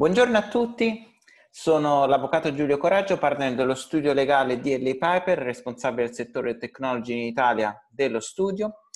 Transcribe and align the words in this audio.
Buongiorno 0.00 0.38
a 0.38 0.48
tutti, 0.48 1.14
sono 1.50 2.06
l'avvocato 2.06 2.54
Giulio 2.54 2.78
Coraggio, 2.78 3.18
partner 3.18 3.54
dello 3.54 3.74
studio 3.74 4.14
legale 4.14 4.58
DL 4.58 4.96
Piper, 4.96 5.36
responsabile 5.36 6.06
del 6.06 6.14
settore 6.14 6.56
technology 6.56 7.12
in 7.12 7.26
Italia 7.26 7.78
dello 7.90 8.18
studio. 8.18 8.86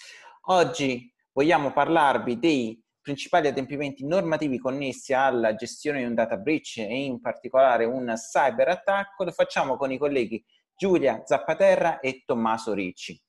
Oggi 0.46 1.12
vogliamo 1.34 1.74
parlarvi 1.74 2.38
dei 2.38 2.82
principali 3.02 3.48
adempimenti 3.48 4.06
normativi 4.06 4.58
connessi 4.58 5.12
alla 5.12 5.54
gestione 5.54 5.98
di 5.98 6.06
un 6.06 6.14
data 6.14 6.38
breach 6.38 6.78
e 6.78 7.04
in 7.04 7.20
particolare 7.20 7.84
un 7.84 8.10
cyber 8.16 8.68
attacco. 8.68 9.24
Lo 9.24 9.32
facciamo 9.32 9.76
con 9.76 9.92
i 9.92 9.98
colleghi 9.98 10.42
Giulia 10.74 11.20
Zappaterra 11.22 12.00
e 12.00 12.22
Tommaso 12.24 12.72
Ricci. 12.72 13.22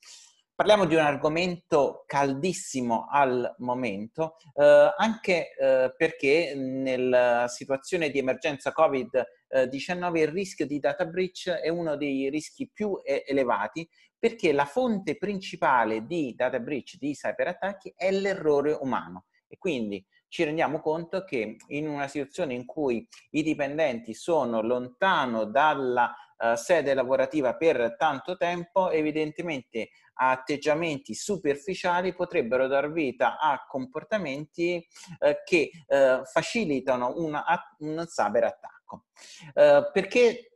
Parliamo 0.56 0.86
di 0.86 0.96
un 0.96 1.02
argomento 1.02 2.06
caldissimo 2.08 3.08
al 3.12 3.56
momento, 3.58 4.38
eh, 4.54 4.94
anche 4.96 5.54
eh, 5.54 5.94
perché 5.98 6.54
nella 6.56 7.50
situazione 7.50 8.10
di 8.10 8.20
emergenza 8.20 8.72
Covid-19 8.74 10.16
il 10.16 10.28
rischio 10.30 10.66
di 10.66 10.80
data 10.80 11.06
breach 11.06 11.50
è 11.50 11.68
uno 11.68 11.98
dei 11.98 12.30
rischi 12.30 12.70
più 12.72 13.02
elevati 13.04 13.86
perché 14.18 14.54
la 14.54 14.64
fonte 14.64 15.18
principale 15.18 16.06
di 16.06 16.34
data 16.38 16.58
breach, 16.62 16.96
di 17.00 17.14
cyberattacchi, 17.14 17.94
è 17.94 18.10
l'errore 18.12 18.72
umano. 18.80 19.26
E 19.50 19.58
quindi 19.58 20.06
ci 20.30 20.46
rendiamo 20.46 20.80
conto 20.80 21.26
che 21.26 21.58
in 21.68 21.90
una 21.90 22.08
situazione 22.08 22.54
in 22.54 22.66
cui 22.66 23.06
i 23.32 23.44
dipendenti 23.44 24.14
sono 24.14 24.62
lontano 24.62 25.44
dalla 25.44 26.16
uh, 26.38 26.56
sede 26.56 26.94
lavorativa 26.94 27.56
per 27.56 27.96
tanto 27.98 28.38
tempo, 28.38 28.92
evidentemente 28.92 29.90
atteggiamenti 30.16 31.14
superficiali 31.14 32.14
potrebbero 32.14 32.68
dar 32.68 32.92
vita 32.92 33.38
a 33.40 33.66
comportamenti 33.68 34.86
eh, 35.20 35.42
che 35.44 35.72
eh, 35.88 36.22
facilitano 36.24 37.14
una, 37.18 37.44
un 37.80 38.06
cyberattacco. 38.08 39.06
Eh, 39.54 39.90
perché 39.92 40.52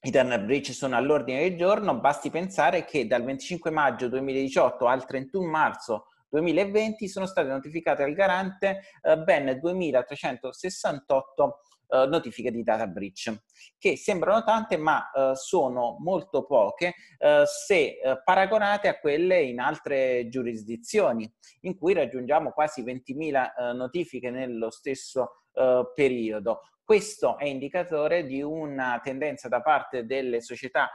i 0.00 0.10
tunnel 0.10 0.44
breach 0.44 0.74
sono 0.74 0.96
all'ordine 0.96 1.48
del 1.48 1.56
giorno, 1.56 1.98
basti 1.98 2.30
pensare 2.30 2.84
che 2.84 3.06
dal 3.06 3.24
25 3.24 3.70
maggio 3.70 4.08
2018 4.08 4.86
al 4.86 5.06
31 5.06 5.48
marzo 5.48 6.08
2020 6.28 7.08
sono 7.08 7.26
state 7.26 7.48
notificate 7.48 8.02
al 8.02 8.12
garante 8.12 8.80
eh, 9.02 9.16
ben 9.18 9.58
2368 9.60 11.60
uh, 11.94 12.08
notifiche 12.08 12.50
di 12.50 12.62
data 12.62 12.86
breach, 12.86 13.32
che 13.78 13.96
sembrano 13.96 14.42
tante 14.42 14.76
ma 14.76 15.10
uh, 15.12 15.34
sono 15.34 15.96
molto 16.00 16.44
poche 16.44 16.94
uh, 17.18 17.44
se 17.44 17.98
paragonate 18.24 18.88
a 18.88 18.98
quelle 18.98 19.40
in 19.42 19.60
altre 19.60 20.28
giurisdizioni, 20.28 21.32
in 21.60 21.76
cui 21.76 21.94
raggiungiamo 21.94 22.50
quasi 22.50 22.82
20.000 22.82 23.74
notifiche 23.74 24.30
nello 24.30 24.70
stesso 24.70 25.46
periodo. 25.94 26.60
Questo 26.82 27.38
è 27.38 27.44
indicatore 27.44 28.24
di 28.24 28.42
una 28.42 29.00
tendenza 29.02 29.48
da 29.48 29.62
parte 29.62 30.04
delle 30.04 30.40
società 30.40 30.90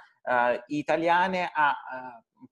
italiane 0.68 1.50
a 1.54 1.74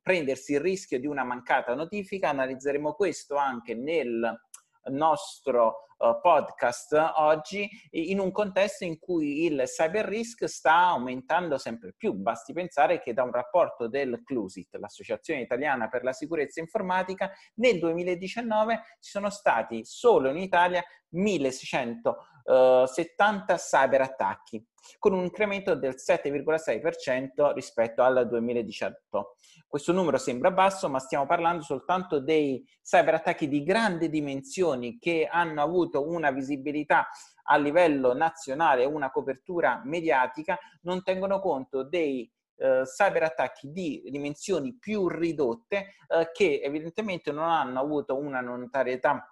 prendersi 0.02 0.54
il 0.54 0.61
rischio 0.61 1.00
di 1.00 1.08
una 1.08 1.23
mancata 1.23 1.73
notifica. 1.76 2.30
Analizzeremo 2.30 2.94
questo 2.94 3.36
anche 3.36 3.76
nel 3.76 4.47
nostro 4.89 5.88
uh, 5.97 6.19
podcast 6.21 6.93
oggi 7.16 7.67
in 7.91 8.19
un 8.19 8.31
contesto 8.31 8.83
in 8.83 8.99
cui 8.99 9.45
il 9.45 9.63
cyber 9.66 10.05
risk 10.05 10.45
sta 10.45 10.88
aumentando 10.88 11.57
sempre 11.57 11.93
più. 11.95 12.13
Basti 12.13 12.53
pensare 12.53 13.02
che 13.02 13.13
da 13.13 13.23
un 13.23 13.31
rapporto 13.31 13.88
del 13.88 14.21
CLUSIT, 14.23 14.75
l'Associazione 14.75 15.41
Italiana 15.41 15.88
per 15.88 16.03
la 16.03 16.13
Sicurezza 16.13 16.59
Informatica, 16.59 17.31
nel 17.55 17.80
2019 17.80 18.75
ci 18.99 19.09
sono 19.11 19.30
stati 19.30 19.85
solo 19.85 20.30
in 20.30 20.38
Italia 20.38 20.83
1670 21.09 23.53
uh, 23.53 23.58
cyber 23.58 24.02
attacchi 24.02 24.63
con 24.99 25.13
un 25.13 25.23
incremento 25.23 25.75
del 25.75 25.95
7,6% 25.95 27.53
rispetto 27.53 28.03
al 28.03 28.27
2018. 28.27 29.36
Questo 29.67 29.92
numero 29.92 30.17
sembra 30.17 30.52
basso, 30.52 30.89
ma 30.89 30.99
stiamo 30.99 31.25
parlando 31.25 31.64
soltanto 31.64 32.20
dei 32.20 32.65
cyberattacchi 32.81 33.47
di 33.47 33.64
grandi 33.64 34.09
dimensioni 34.09 34.97
che 34.97 35.27
hanno 35.30 35.61
avuto 35.61 36.08
una 36.08 36.31
visibilità 36.31 37.09
a 37.43 37.58
livello 37.58 38.14
nazionale, 38.14 38.86
una 38.86 39.11
copertura 39.11 39.81
mediatica, 39.83 40.58
non 40.81 41.03
tengono 41.03 41.39
conto 41.39 41.83
dei 41.83 42.30
eh, 42.58 42.83
cyberattacchi 42.86 43.71
di 43.71 44.03
dimensioni 44.09 44.76
più 44.80 45.08
ridotte 45.08 45.93
eh, 46.08 46.31
che 46.33 46.61
evidentemente 46.64 47.31
non 47.31 47.49
hanno 47.49 47.80
avuto 47.80 48.17
una 48.17 48.42
notorietà 48.42 49.26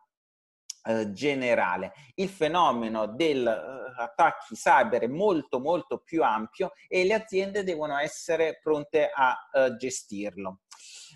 eh, 0.88 1.12
generale. 1.14 1.94
Il 2.14 2.30
fenomeno 2.30 3.08
degli 3.08 3.44
uh, 3.44 3.50
attacchi 3.98 4.54
cyber 4.54 5.02
è 5.02 5.08
molto 5.08 5.60
molto 5.60 5.98
più 5.98 6.22
ampio 6.22 6.74
e 6.88 7.06
le 7.06 7.16
aziende 7.16 7.64
devono 7.64 7.98
essere 7.98 8.60
pronte 8.62 9.10
a 9.12 9.36
uh, 9.52 9.76
gestirlo. 9.78 10.60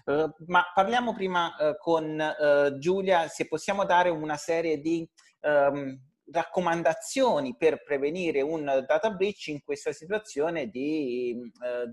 Uh, 0.05 0.27
ma 0.47 0.63
parliamo 0.73 1.13
prima 1.13 1.53
con 1.77 2.19
Giulia 2.79 3.27
se 3.27 3.47
possiamo 3.47 3.85
dare 3.85 4.09
una 4.09 4.37
serie 4.37 4.79
di 4.79 5.07
um, 5.41 5.95
raccomandazioni 6.31 7.55
per 7.55 7.83
prevenire 7.83 8.41
un 8.41 8.63
data 8.87 9.11
breach 9.11 9.47
in 9.47 9.61
questa 9.61 9.91
situazione 9.91 10.67
di 10.67 11.37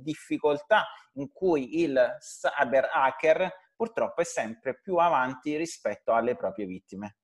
difficoltà 0.00 0.86
in 1.14 1.30
cui 1.30 1.80
il 1.82 2.16
cyber 2.20 2.88
hacker 2.90 3.52
purtroppo 3.74 4.22
è 4.22 4.24
sempre 4.24 4.78
più 4.80 4.96
avanti 4.96 5.56
rispetto 5.56 6.12
alle 6.12 6.36
proprie 6.36 6.64
vittime. 6.64 7.16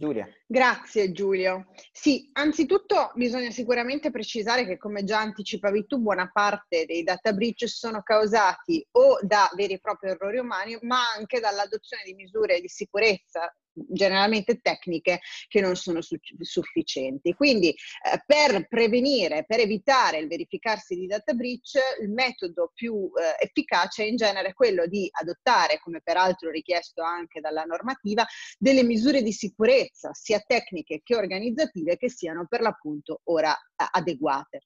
Giulia. 0.00 0.26
Grazie 0.46 1.12
Giulio. 1.12 1.66
Sì, 1.92 2.30
anzitutto 2.32 3.12
bisogna 3.16 3.50
sicuramente 3.50 4.10
precisare 4.10 4.64
che 4.64 4.78
come 4.78 5.04
già 5.04 5.20
anticipavi 5.20 5.84
tu, 5.86 5.98
buona 5.98 6.30
parte 6.32 6.86
dei 6.86 7.02
data 7.02 7.34
breach 7.34 7.68
sono 7.68 8.00
causati 8.02 8.82
o 8.92 9.18
da 9.20 9.50
veri 9.54 9.74
e 9.74 9.78
propri 9.78 10.08
errori 10.08 10.38
umani, 10.38 10.78
ma 10.80 11.12
anche 11.14 11.38
dall'adozione 11.38 12.02
di 12.06 12.14
misure 12.14 12.62
di 12.62 12.68
sicurezza 12.68 13.54
generalmente 13.72 14.60
tecniche 14.60 15.20
che 15.48 15.60
non 15.60 15.76
sono 15.76 16.00
su- 16.00 16.16
sufficienti. 16.40 17.32
Quindi 17.34 17.68
eh, 17.70 18.22
per 18.26 18.66
prevenire, 18.68 19.44
per 19.46 19.60
evitare 19.60 20.18
il 20.18 20.28
verificarsi 20.28 20.94
di 20.96 21.06
data 21.06 21.32
breach, 21.32 21.78
il 22.00 22.10
metodo 22.10 22.70
più 22.74 23.10
eh, 23.14 23.44
efficace 23.44 24.04
è 24.04 24.06
in 24.06 24.16
genere 24.16 24.52
quello 24.54 24.86
di 24.86 25.08
adottare, 25.10 25.80
come 25.80 26.00
peraltro 26.02 26.50
richiesto 26.50 27.02
anche 27.02 27.40
dalla 27.40 27.64
normativa, 27.64 28.24
delle 28.58 28.82
misure 28.82 29.22
di 29.22 29.32
sicurezza, 29.32 30.10
sia 30.12 30.40
tecniche 30.40 31.00
che 31.02 31.16
organizzative, 31.16 31.96
che 31.96 32.10
siano 32.10 32.46
per 32.48 32.60
l'appunto 32.60 33.20
ora 33.24 33.52
eh, 33.52 33.86
adeguate. 33.90 34.60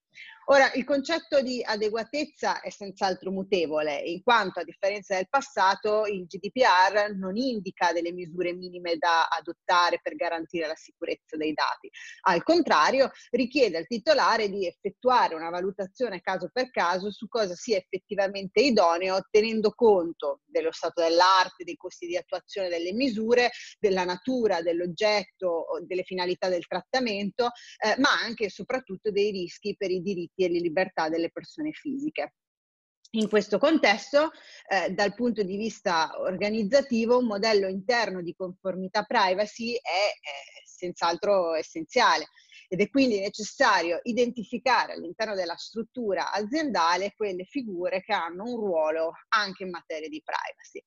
Ora, 0.48 0.70
il 0.74 0.84
concetto 0.84 1.40
di 1.40 1.62
adeguatezza 1.64 2.60
è 2.60 2.68
senz'altro 2.68 3.30
mutevole, 3.30 3.96
in 3.96 4.22
quanto 4.22 4.60
a 4.60 4.64
differenza 4.64 5.14
del 5.14 5.26
passato 5.26 6.04
il 6.04 6.26
GDPR 6.26 7.14
non 7.16 7.34
indica 7.36 7.94
delle 7.94 8.12
misure 8.12 8.52
minime 8.52 8.96
da 8.98 9.26
adottare 9.28 10.00
per 10.02 10.16
garantire 10.16 10.66
la 10.66 10.74
sicurezza 10.74 11.38
dei 11.38 11.54
dati. 11.54 11.88
Al 12.26 12.42
contrario, 12.42 13.10
richiede 13.30 13.78
al 13.78 13.86
titolare 13.86 14.50
di 14.50 14.66
effettuare 14.66 15.34
una 15.34 15.48
valutazione 15.48 16.20
caso 16.20 16.50
per 16.52 16.70
caso 16.70 17.10
su 17.10 17.26
cosa 17.26 17.54
sia 17.54 17.78
effettivamente 17.78 18.60
idoneo, 18.60 19.26
tenendo 19.30 19.70
conto 19.70 20.40
dello 20.44 20.72
stato 20.72 21.00
dell'arte, 21.00 21.64
dei 21.64 21.76
costi 21.76 22.06
di 22.06 22.18
attuazione 22.18 22.68
delle 22.68 22.92
misure, 22.92 23.50
della 23.78 24.04
natura 24.04 24.60
dell'oggetto, 24.60 25.64
delle 25.86 26.02
finalità 26.02 26.50
del 26.50 26.66
trattamento, 26.66 27.50
eh, 27.78 27.98
ma 27.98 28.10
anche 28.22 28.44
e 28.44 28.50
soprattutto 28.50 29.10
dei 29.10 29.30
rischi 29.30 29.74
per 29.74 29.90
i 29.90 30.02
diritti 30.02 30.33
e 30.34 30.48
le 30.48 30.60
libertà 30.60 31.08
delle 31.08 31.30
persone 31.30 31.72
fisiche. 31.72 32.34
In 33.10 33.28
questo 33.28 33.58
contesto, 33.58 34.32
eh, 34.68 34.90
dal 34.90 35.14
punto 35.14 35.42
di 35.44 35.56
vista 35.56 36.10
organizzativo, 36.18 37.18
un 37.18 37.26
modello 37.26 37.68
interno 37.68 38.20
di 38.20 38.34
conformità 38.34 39.04
privacy 39.04 39.74
è 39.74 39.78
eh, 39.78 40.62
senz'altro 40.64 41.54
essenziale 41.54 42.26
ed 42.74 42.80
è 42.80 42.90
quindi 42.90 43.20
necessario 43.20 44.00
identificare 44.02 44.94
all'interno 44.94 45.36
della 45.36 45.56
struttura 45.56 46.32
aziendale 46.32 47.14
quelle 47.16 47.44
figure 47.44 48.02
che 48.02 48.12
hanno 48.12 48.42
un 48.42 48.56
ruolo 48.56 49.12
anche 49.28 49.62
in 49.62 49.70
materia 49.70 50.08
di 50.08 50.20
privacy. 50.24 50.82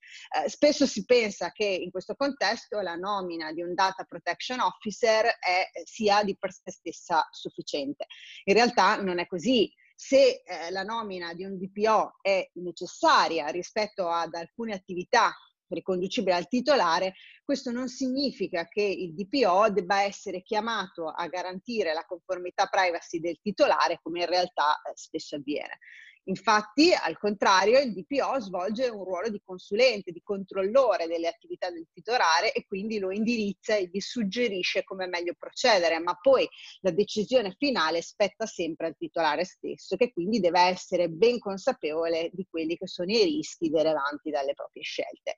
Eh, 0.46 0.50
spesso 0.50 0.86
si 0.86 1.06
pensa 1.06 1.52
che 1.52 1.66
in 1.66 1.90
questo 1.90 2.16
contesto 2.16 2.82
la 2.82 2.96
nomina 2.96 3.54
di 3.54 3.62
un 3.62 3.74
data 3.74 4.04
protection 4.04 4.60
officer 4.60 5.26
è, 5.26 5.70
sia 5.86 6.24
di 6.24 6.38
per 6.38 6.52
sé 6.52 6.72
stessa 6.72 7.26
sufficiente. 7.32 8.06
In 8.44 8.54
realtà 8.54 9.02
non 9.02 9.20
è 9.20 9.26
così 9.26 9.72
se 9.96 10.44
eh, 10.46 10.70
la 10.72 10.84
nomina 10.84 11.34
di 11.34 11.46
un 11.46 11.58
DPO 11.58 12.18
è 12.22 12.50
necessaria 12.56 13.48
rispetto 13.48 14.10
ad 14.10 14.34
alcune 14.34 14.74
attività 14.74 15.34
riconducibile 15.70 16.36
al 16.36 16.48
titolare, 16.48 17.14
questo 17.44 17.72
non 17.72 17.88
significa 17.88 18.68
che 18.68 18.82
il 18.82 19.14
DPO 19.14 19.70
debba 19.72 20.02
essere 20.04 20.42
chiamato 20.42 21.08
a 21.08 21.28
garantire 21.28 21.94
la 21.94 22.06
conformità 22.06 22.68
privacy 22.68 23.20
del 23.20 23.40
titolare, 23.42 24.00
come 24.02 24.22
in 24.22 24.28
realtà 24.28 24.76
eh, 24.82 24.92
spesso 24.96 25.36
avviene. 25.36 25.80
Infatti, 26.28 26.94
al 26.94 27.18
contrario, 27.18 27.80
il 27.80 27.94
DPO 27.94 28.40
svolge 28.40 28.90
un 28.90 29.04
ruolo 29.04 29.30
di 29.30 29.42
consulente, 29.44 30.12
di 30.12 30.22
controllore 30.22 31.08
delle 31.08 31.28
attività 31.28 31.70
del 31.70 31.88
titolare 31.94 32.52
e 32.52 32.66
quindi 32.66 33.00
lo 33.00 33.12
indirizza 33.12 33.76
e 33.76 33.90
gli 33.92 34.00
suggerisce 34.00 34.84
come 34.84 35.08
meglio 35.08 35.36
procedere, 35.38 36.00
ma 36.00 36.18
poi 36.20 36.48
la 36.82 36.92
decisione 36.92 37.56
finale 37.58 38.02
spetta 38.02 38.46
sempre 38.46 38.88
al 38.88 38.98
titolare 38.98 39.46
stesso, 39.46 39.96
che 39.96 40.12
quindi 40.12 40.40
deve 40.40 40.62
essere 40.62 41.08
ben 41.10 41.40
consapevole 41.40 42.30
di 42.34 42.46
quelli 42.50 42.76
che 42.76 42.88
sono 42.88 43.12
i 43.12 43.24
rischi 43.24 43.70
derivanti 43.70 44.30
dalle 44.30 44.54
proprie 44.54 44.84
scelte. 44.84 45.36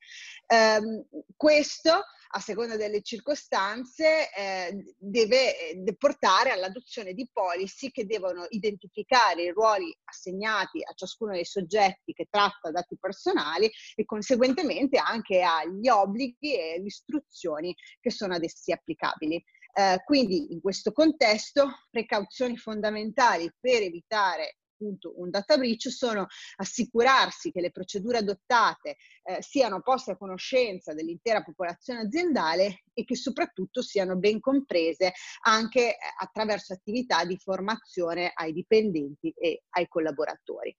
Um, 0.48 1.06
questo, 1.36 2.02
a 2.32 2.40
seconda 2.40 2.76
delle 2.76 3.02
circostanze, 3.02 4.32
eh, 4.34 4.94
deve 4.98 5.72
eh, 5.72 5.96
portare 5.98 6.52
all'adozione 6.52 7.14
di 7.14 7.28
policy 7.32 7.90
che 7.90 8.06
devono 8.06 8.46
identificare 8.50 9.44
i 9.44 9.52
ruoli 9.52 9.96
assegnati 10.04 10.84
a 10.84 10.94
ciascuno 10.94 11.32
dei 11.32 11.46
soggetti 11.46 12.14
che 12.14 12.28
tratta 12.30 12.70
dati 12.72 12.98
personali 13.00 13.70
e 13.96 14.06
conseguentemente 14.06 14.98
anche 14.98 15.42
agli 15.42 15.88
obblighi 15.88 16.56
e 16.56 16.76
alle 16.76 16.86
istruzioni 16.86 17.76
che 18.00 18.12
sono 18.12 18.36
ad 18.36 18.44
essi 18.44 18.72
applicabili. 18.72 19.44
Eh, 19.74 20.02
quindi 20.04 20.52
in 20.52 20.62
questo 20.62 20.92
contesto 20.92 21.70
precauzioni 21.90 22.58
fondamentali 22.58 23.52
per 23.60 23.82
evitare 23.82 24.58
appunto 24.80 25.14
un 25.18 25.30
data 25.30 25.58
breach 25.58 25.90
sono 25.90 26.28
assicurarsi 26.56 27.52
che 27.52 27.60
le 27.60 27.72
procedure 27.72 28.20
adottate 28.20 28.96
eh, 29.24 29.42
siano 29.42 29.82
poste 29.82 30.12
a 30.12 30.18
conoscenza 30.18 30.94
dell'intera 30.94 31.44
popolazione 31.44 32.02
aziendale 32.02 32.84
e 32.94 33.04
che 33.04 33.16
soprattutto 33.16 33.82
siano 33.82 34.16
ben 34.16 34.40
comprese 34.40 35.14
anche 35.42 35.90
eh, 35.92 35.98
attraverso 36.20 36.72
attività 36.74 37.26
di 37.26 37.38
formazione 37.38 38.32
ai 38.34 38.54
dipendenti 38.54 39.34
e 39.38 39.64
ai 39.72 39.88
collaboratori. 39.88 40.74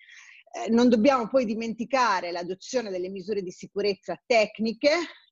Eh, 0.53 0.70
non 0.70 0.88
dobbiamo 0.88 1.29
poi 1.29 1.44
dimenticare 1.44 2.32
l'adozione 2.32 2.91
delle 2.91 3.11
misure 3.11 3.43
di 3.43 3.53
sicurezza 3.53 4.20
tecniche 4.26 4.91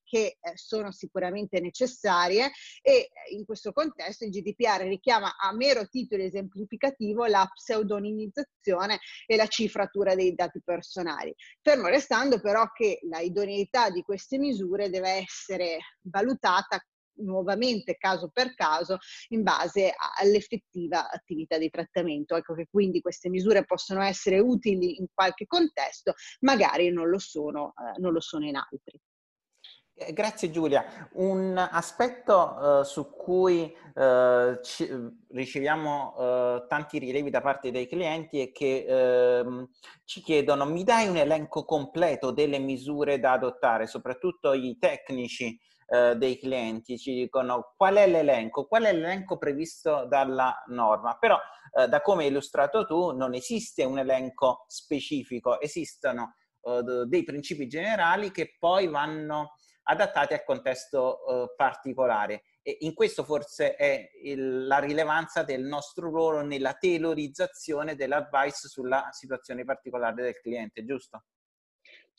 che 0.08 0.38
eh, 0.40 0.52
sono 0.54 0.90
sicuramente 0.90 1.60
necessarie 1.60 2.50
e 2.80 2.92
eh, 2.92 3.10
in 3.34 3.44
questo 3.44 3.72
contesto 3.72 4.24
il 4.24 4.30
GDPR 4.30 4.82
richiama 4.86 5.36
a 5.36 5.54
mero 5.54 5.86
titolo 5.86 6.22
esemplificativo 6.22 7.26
la 7.26 7.48
pseudonimizzazione 7.52 8.98
e 9.26 9.36
la 9.36 9.46
cifratura 9.46 10.14
dei 10.14 10.34
dati 10.34 10.60
personali, 10.64 11.34
fermo 11.60 11.88
restando 11.88 12.40
però 12.40 12.70
che 12.72 13.00
la 13.08 13.20
idoneità 13.20 13.90
di 13.90 14.02
queste 14.02 14.38
misure 14.38 14.88
deve 14.88 15.10
essere 15.10 15.78
valutata 16.02 16.82
nuovamente 17.18 17.96
caso 17.96 18.30
per 18.32 18.54
caso 18.54 18.98
in 19.28 19.42
base 19.42 19.92
all'effettiva 20.20 21.10
attività 21.10 21.58
di 21.58 21.70
trattamento. 21.70 22.36
Ecco 22.36 22.54
che 22.54 22.68
quindi 22.70 23.00
queste 23.00 23.28
misure 23.28 23.64
possono 23.64 24.02
essere 24.02 24.38
utili 24.38 24.98
in 24.98 25.06
qualche 25.12 25.46
contesto, 25.46 26.14
magari 26.40 26.90
non 26.90 27.08
lo 27.08 27.18
sono, 27.18 27.74
eh, 27.76 28.00
non 28.00 28.12
lo 28.12 28.20
sono 28.20 28.46
in 28.46 28.56
altri. 28.56 29.00
Eh, 30.00 30.12
grazie 30.12 30.50
Giulia. 30.52 31.08
Un 31.14 31.58
aspetto 31.58 32.36
uh, 32.36 32.82
su 32.84 33.10
cui 33.10 33.74
uh, 33.94 34.60
ci, 34.62 34.88
riceviamo 35.30 36.14
uh, 36.16 36.66
tanti 36.68 36.98
rilevi 36.98 37.30
da 37.30 37.40
parte 37.40 37.72
dei 37.72 37.88
clienti 37.88 38.38
è 38.40 38.52
che 38.52 38.84
ehm, 38.88 39.68
ci 40.04 40.22
chiedono 40.22 40.66
mi 40.66 40.84
dai 40.84 41.08
un 41.08 41.16
elenco 41.16 41.64
completo 41.64 42.30
delle 42.30 42.60
misure 42.60 43.18
da 43.18 43.32
adottare, 43.32 43.88
soprattutto 43.88 44.52
i 44.52 44.76
tecnici 44.78 45.58
dei 45.88 46.38
clienti 46.38 46.98
ci 46.98 47.14
dicono 47.14 47.72
qual 47.74 47.94
è 47.94 48.06
l'elenco, 48.06 48.66
qual 48.66 48.82
è 48.82 48.92
l'elenco 48.92 49.38
previsto 49.38 50.04
dalla 50.06 50.54
norma, 50.66 51.16
però 51.18 51.38
da 51.88 52.02
come 52.02 52.24
hai 52.24 52.28
illustrato 52.28 52.84
tu 52.84 53.16
non 53.16 53.32
esiste 53.32 53.84
un 53.84 53.98
elenco 53.98 54.66
specifico, 54.68 55.58
esistono 55.58 56.34
dei 57.06 57.24
principi 57.24 57.68
generali 57.68 58.30
che 58.30 58.54
poi 58.58 58.86
vanno 58.88 59.54
adattati 59.90 60.34
al 60.34 60.44
contesto 60.44 61.20
uh, 61.26 61.54
particolare. 61.56 62.42
E 62.62 62.78
in 62.80 62.94
questo 62.94 63.24
forse 63.24 63.74
è 63.74 64.10
il, 64.22 64.66
la 64.66 64.78
rilevanza 64.78 65.42
del 65.42 65.62
nostro 65.62 66.10
ruolo 66.10 66.42
nella 66.42 66.74
tailorizzazione 66.74 67.94
dell'advice 67.94 68.68
sulla 68.68 69.08
situazione 69.12 69.64
particolare 69.64 70.22
del 70.22 70.40
cliente, 70.40 70.84
giusto? 70.84 71.24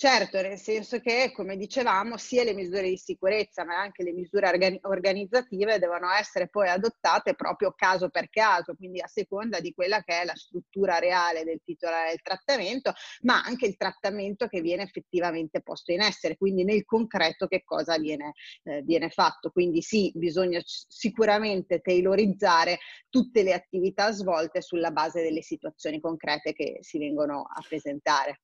Certo, 0.02 0.42
nel 0.42 0.58
senso 0.58 1.02
che, 1.02 1.30
come 1.34 1.58
dicevamo, 1.58 2.16
sia 2.16 2.46
le 2.46 2.54
misure 2.54 2.88
di 2.88 2.96
sicurezza 2.96 3.66
ma 3.66 3.82
anche 3.82 4.02
le 4.02 4.14
misure 4.14 4.48
organi- 4.48 4.80
organizzative 4.84 5.78
devono 5.78 6.10
essere 6.14 6.48
poi 6.48 6.70
adottate 6.70 7.36
proprio 7.36 7.74
caso 7.76 8.08
per 8.08 8.30
caso, 8.30 8.76
quindi 8.76 9.02
a 9.02 9.08
seconda 9.08 9.60
di 9.60 9.74
quella 9.74 10.02
che 10.02 10.22
è 10.22 10.24
la 10.24 10.36
struttura 10.38 11.00
reale 11.00 11.44
del 11.44 11.60
titolare 11.66 12.12
del 12.12 12.22
trattamento, 12.22 12.94
ma 13.24 13.44
anche 13.44 13.66
il 13.68 13.76
trattamento 13.76 14.48
che 14.48 14.62
viene 14.62 14.84
effettivamente 14.84 15.62
posto 15.62 15.92
in 15.92 16.00
essere, 16.00 16.38
quindi 16.38 16.64
nel 16.64 16.86
concreto 16.86 17.48
che 17.48 17.64
cosa 17.66 17.98
viene, 17.98 18.32
eh, 18.64 18.82
viene 18.84 19.10
fatto. 19.10 19.50
Quindi 19.52 19.82
sì, 19.82 20.14
bisogna 20.16 20.62
sicuramente 20.64 21.82
tailorizzare 21.82 22.80
tutte 23.10 23.44
le 23.44 23.52
attività 23.52 24.12
svolte 24.14 24.62
sulla 24.62 24.92
base 24.92 25.22
delle 25.22 25.42
situazioni 25.42 26.00
concrete 26.00 26.54
che 26.54 26.78
si 26.80 26.98
vengono 27.00 27.42
a 27.42 27.62
presentare. 27.68 28.40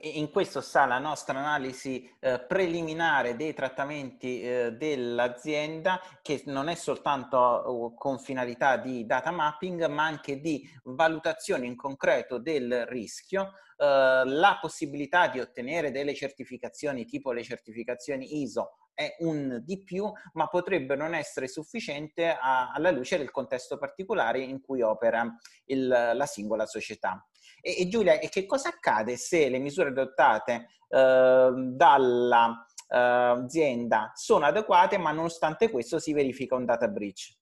In 0.00 0.32
questo 0.32 0.60
sta 0.60 0.84
la 0.84 0.98
nostra 0.98 1.38
analisi 1.38 2.12
eh, 2.18 2.40
preliminare 2.40 3.36
dei 3.36 3.54
trattamenti 3.54 4.42
eh, 4.42 4.72
dell'azienda 4.72 6.00
che 6.22 6.42
non 6.46 6.66
è 6.66 6.74
soltanto 6.74 7.38
uh, 7.38 7.94
con 7.94 8.18
finalità 8.18 8.78
di 8.78 9.06
data 9.06 9.30
mapping 9.30 9.86
ma 9.86 10.04
anche 10.04 10.40
di 10.40 10.68
valutazione 10.82 11.66
in 11.66 11.76
concreto 11.76 12.38
del 12.38 12.84
rischio, 12.86 13.52
eh, 13.76 14.22
la 14.24 14.58
possibilità 14.60 15.28
di 15.28 15.38
ottenere 15.38 15.92
delle 15.92 16.14
certificazioni 16.14 17.04
tipo 17.04 17.30
le 17.30 17.44
certificazioni 17.44 18.42
ISO 18.42 18.90
è 18.92 19.14
un 19.20 19.62
di 19.62 19.84
più, 19.84 20.10
ma 20.32 20.48
potrebbe 20.48 20.96
non 20.96 21.14
essere 21.14 21.46
sufficiente 21.46 22.30
a, 22.30 22.72
alla 22.72 22.90
luce 22.90 23.18
del 23.18 23.30
contesto 23.30 23.78
particolare 23.78 24.40
in 24.40 24.60
cui 24.60 24.82
opera 24.82 25.32
il, 25.66 25.86
la 25.86 26.26
singola 26.26 26.66
società. 26.66 27.24
E, 27.60 27.80
e 27.80 27.88
Giulia, 27.88 28.18
e 28.18 28.28
che 28.28 28.46
cosa 28.46 28.70
accade 28.70 29.16
se 29.16 29.48
le 29.48 29.58
misure 29.58 29.88
adottate 29.88 30.68
eh, 30.88 31.50
dall'azienda 31.54 34.06
eh, 34.06 34.10
sono 34.14 34.46
adeguate, 34.46 34.98
ma 34.98 35.10
nonostante 35.12 35.70
questo 35.70 35.98
si 35.98 36.12
verifica 36.12 36.54
un 36.54 36.64
data 36.64 36.86
breach? 36.88 37.34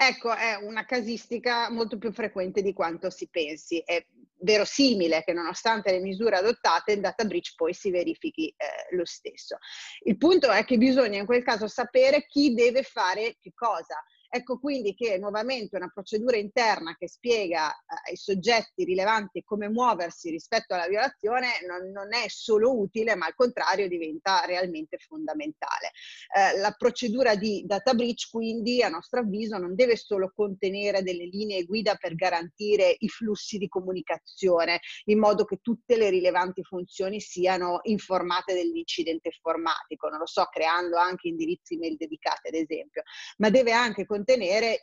Ecco, 0.00 0.32
è 0.32 0.54
una 0.54 0.84
casistica 0.84 1.68
molto 1.70 1.98
più 1.98 2.12
frequente 2.12 2.62
di 2.62 2.72
quanto 2.72 3.10
si 3.10 3.28
pensi. 3.28 3.82
È 3.84 4.06
verosimile 4.40 5.24
che 5.24 5.32
nonostante 5.32 5.90
le 5.90 5.98
misure 5.98 6.36
adottate 6.36 6.92
il 6.92 7.00
data 7.00 7.24
breach 7.24 7.54
poi 7.56 7.74
si 7.74 7.90
verifichi 7.90 8.48
eh, 8.48 8.94
lo 8.94 9.04
stesso. 9.04 9.56
Il 10.04 10.16
punto 10.16 10.50
è 10.50 10.64
che 10.64 10.76
bisogna 10.76 11.18
in 11.18 11.26
quel 11.26 11.42
caso 11.42 11.66
sapere 11.66 12.26
chi 12.26 12.54
deve 12.54 12.84
fare 12.84 13.36
che 13.40 13.52
cosa 13.54 13.96
Ecco 14.30 14.58
quindi 14.58 14.94
che 14.94 15.16
nuovamente 15.16 15.76
una 15.76 15.90
procedura 15.92 16.36
interna 16.36 16.94
che 16.98 17.08
spiega 17.08 17.72
eh, 17.72 18.10
ai 18.10 18.16
soggetti 18.16 18.84
rilevanti 18.84 19.42
come 19.42 19.70
muoversi 19.70 20.30
rispetto 20.30 20.74
alla 20.74 20.86
violazione 20.86 21.48
non, 21.66 21.90
non, 21.90 22.12
è 22.12 22.28
solo 22.28 22.78
utile, 22.78 23.14
ma 23.14 23.24
al 23.24 23.34
contrario 23.34 23.88
diventa 23.88 24.44
realmente 24.44 24.98
fondamentale. 24.98 25.92
Eh, 26.36 26.58
la 26.58 26.74
procedura 26.76 27.36
di 27.36 27.64
data 27.64 27.94
breach 27.94 28.28
quindi 28.30 28.82
a 28.82 28.90
nostro 28.90 29.20
avviso 29.20 29.56
non 29.56 29.74
deve 29.74 29.96
solo 29.96 30.30
contenere 30.34 31.02
delle 31.02 31.24
linee 31.24 31.64
guida 31.64 31.94
per 31.94 32.14
garantire 32.14 32.94
i 32.98 33.08
flussi 33.08 33.56
di 33.56 33.68
comunicazione 33.68 34.80
in 35.06 35.18
modo 35.18 35.44
che 35.44 35.60
tutte 35.62 35.96
le 35.96 36.10
rilevanti 36.10 36.62
funzioni 36.62 37.18
siano 37.20 37.80
informate 37.84 38.52
dell'incidente 38.52 39.28
informatico, 39.28 40.08
non 40.08 40.18
lo 40.18 40.26
so, 40.26 40.44
creando 40.50 40.98
anche 40.98 41.28
indirizzi 41.28 41.78
mail 41.78 41.96
dedicati 41.96 42.48
ad 42.48 42.54
esempio, 42.54 43.02
ma 43.38 43.48
deve 43.48 43.72
anche 43.72 44.04
contenere 44.04 44.16
contenere 44.18 44.82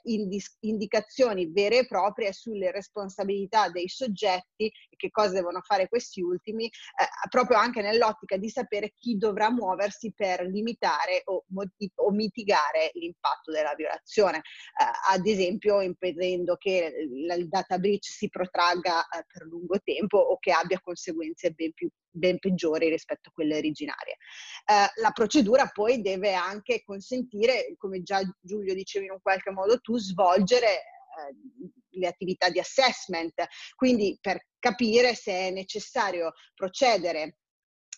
indicazioni 0.61 1.51
vere 1.51 1.79
e 1.79 1.87
proprie 1.87 2.31
sulle 2.31 2.71
responsabilità 2.71 3.69
dei 3.69 3.89
soggetti 3.89 4.65
e 4.65 4.95
che 4.95 5.09
cosa 5.11 5.33
devono 5.33 5.59
fare 5.61 5.89
questi 5.89 6.21
ultimi, 6.21 6.65
eh, 6.65 7.29
proprio 7.29 7.57
anche 7.57 7.81
nell'ottica 7.81 8.37
di 8.37 8.49
sapere 8.49 8.93
chi 8.95 9.17
dovrà 9.17 9.51
muoversi 9.51 10.13
per 10.15 10.45
limitare 10.45 11.21
o, 11.25 11.43
o 11.95 12.11
mitigare 12.11 12.91
l'impatto 12.93 13.51
della 13.51 13.75
violazione, 13.75 14.37
eh, 14.37 15.13
ad 15.13 15.25
esempio 15.27 15.81
impedendo 15.81 16.55
che 16.55 16.93
il 16.97 17.47
data 17.49 17.77
breach 17.77 18.05
si 18.05 18.29
protragga 18.29 19.01
eh, 19.01 19.25
per 19.27 19.45
lungo 19.47 19.79
tempo 19.83 20.17
o 20.17 20.37
che 20.39 20.51
abbia 20.51 20.79
conseguenze 20.81 21.51
ben 21.51 21.73
più 21.73 21.89
ben 22.15 22.39
peggiori 22.39 22.89
rispetto 22.89 23.29
a 23.29 23.31
quelle 23.33 23.57
originarie. 23.57 24.17
Eh, 24.65 25.01
la 25.01 25.11
procedura 25.11 25.67
poi 25.67 26.01
deve 26.01 26.33
anche 26.33 26.83
consentire, 26.83 27.75
come 27.77 28.01
già 28.01 28.21
Giulio 28.41 28.73
dicevi 28.73 29.05
in 29.05 29.11
un 29.11 29.21
qualche 29.21 29.51
modo 29.51 29.79
tu, 29.79 29.97
svolgere 29.97 30.67
eh, 30.67 31.69
le 31.97 32.07
attività 32.07 32.49
di 32.49 32.59
assessment, 32.59 33.33
quindi 33.75 34.17
per 34.19 34.47
capire 34.59 35.13
se 35.13 35.31
è 35.31 35.51
necessario 35.51 36.33
procedere 36.53 37.37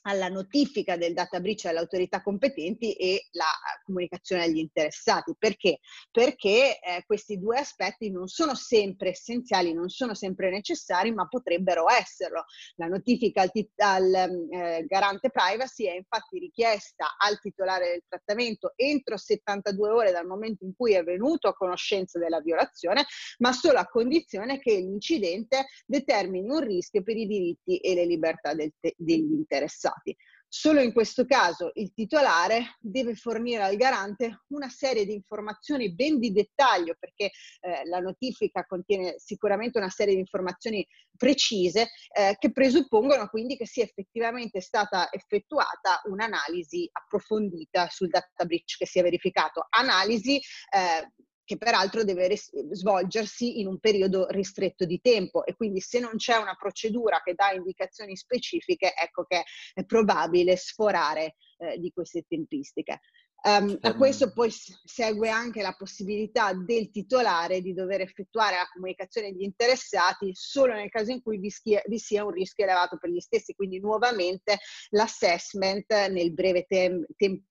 alla 0.03 0.27
notifica 0.27 0.97
del 0.97 1.13
data 1.13 1.39
breach 1.39 1.65
alle 1.65 1.79
autorità 1.79 2.21
competenti 2.21 2.93
e 2.93 3.27
la 3.31 3.45
comunicazione 3.83 4.43
agli 4.43 4.57
interessati. 4.57 5.33
Perché? 5.37 5.79
Perché 6.11 6.79
eh, 6.79 7.03
questi 7.05 7.39
due 7.39 7.59
aspetti 7.59 8.11
non 8.11 8.27
sono 8.27 8.55
sempre 8.55 9.09
essenziali, 9.09 9.73
non 9.73 9.89
sono 9.89 10.13
sempre 10.13 10.49
necessari, 10.49 11.11
ma 11.11 11.27
potrebbero 11.27 11.89
esserlo. 11.89 12.45
La 12.75 12.87
notifica 12.87 13.41
al, 13.41 13.51
al 13.77 14.13
eh, 14.49 14.85
garante 14.87 15.29
privacy 15.29 15.85
è 15.85 15.95
infatti 15.95 16.39
richiesta 16.39 17.15
al 17.17 17.39
titolare 17.39 17.89
del 17.89 18.03
trattamento 18.07 18.73
entro 18.75 19.17
72 19.17 19.89
ore 19.89 20.11
dal 20.11 20.25
momento 20.25 20.65
in 20.65 20.73
cui 20.75 20.93
è 20.93 21.03
venuto 21.03 21.47
a 21.47 21.53
conoscenza 21.53 22.19
della 22.19 22.41
violazione, 22.41 23.05
ma 23.39 23.51
solo 23.51 23.79
a 23.79 23.87
condizione 23.87 24.59
che 24.59 24.75
l'incidente 24.75 25.67
determini 25.85 26.49
un 26.49 26.59
rischio 26.59 27.03
per 27.03 27.17
i 27.17 27.27
diritti 27.27 27.77
e 27.77 27.93
le 27.93 28.05
libertà 28.05 28.55
te- 28.55 28.95
degli 28.97 29.31
interessati 29.31 29.87
stati. 29.88 30.15
Solo 30.50 30.79
in 30.79 30.94
questo 30.94 31.25
caso 31.25 31.72
il 31.74 31.91
titolare 31.94 32.77
deve 32.79 33.15
fornire 33.15 33.63
al 33.63 33.75
garante 33.75 34.44
una 34.48 34.70
serie 34.70 35.06
di 35.06 35.13
informazioni 35.13 35.94
ben 35.94 36.20
di 36.20 36.32
dettaglio 36.32 36.96
perché 36.98 37.32
eh, 37.60 37.86
la 37.86 38.00
notifica 38.00 38.65
contiene 38.65 39.15
sicuramente 39.17 39.77
una 39.77 39.89
serie 39.89 40.13
di 40.13 40.22
informazioni 40.22 40.88
precise 41.17 41.89
eh, 42.13 42.38
che 42.39 42.51
presuppongono 42.53 43.27
quindi 43.27 43.58
che 43.58 43.67
sia 43.67 43.84
effettivamente 43.84 44.62
stata 44.62 45.12
effettuata 45.12 46.00
un'analisi 46.06 46.89
approfondita 46.94 47.89
sul 47.89 48.08
data 48.08 48.46
breach 48.46 48.77
che 48.77 48.88
si 48.88 49.00
è 49.00 49.03
verificato. 49.03 49.65
Analisi 49.70 50.38
eh, 50.38 51.12
che 51.47 51.57
peraltro 51.57 52.03
deve 52.03 52.27
res- 52.27 52.51
svolgersi 52.71 53.61
in 53.61 53.67
un 53.67 53.79
periodo 53.79 54.27
ristretto 54.29 54.83
di 54.83 54.99
tempo 55.01 55.45
e 55.45 55.55
quindi 55.55 55.79
se 55.79 55.99
non 56.01 56.17
c'è 56.17 56.35
una 56.35 56.55
procedura 56.55 57.21
che 57.23 57.35
dà 57.35 57.51
indicazioni 57.51 58.17
specifiche, 58.17 58.93
ecco 58.93 59.23
che 59.23 59.43
è 59.73 59.85
probabile 59.85 60.57
sforare 60.57 61.35
eh, 61.59 61.79
di 61.79 61.89
queste 61.91 62.25
tempistiche. 62.27 62.99
Um, 63.43 63.77
a 63.81 63.95
questo 63.95 64.33
poi 64.33 64.51
segue 64.51 65.29
anche 65.29 65.61
la 65.61 65.73
possibilità 65.77 66.53
del 66.53 66.89
titolare 66.89 67.61
di 67.61 67.73
dover 67.73 68.01
effettuare 68.01 68.55
la 68.55 68.67
comunicazione 68.73 69.27
agli 69.27 69.43
interessati 69.43 70.31
solo 70.33 70.73
nel 70.73 70.89
caso 70.89 71.11
in 71.11 71.21
cui 71.21 71.37
vi, 71.37 71.49
schia, 71.49 71.81
vi 71.85 71.99
sia 71.99 72.25
un 72.25 72.31
rischio 72.31 72.65
elevato 72.65 72.97
per 72.97 73.09
gli 73.09 73.19
stessi, 73.19 73.53
quindi 73.53 73.79
nuovamente 73.79 74.57
l'assessment 74.89 75.93
nel 76.09 76.33
breve 76.33 76.65
tem- 76.67 77.05
tem- 77.15 77.41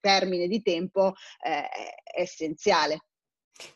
termine 0.00 0.48
di 0.48 0.60
tempo 0.62 1.12
eh, 1.44 1.68
è 1.68 2.20
essenziale. 2.20 3.04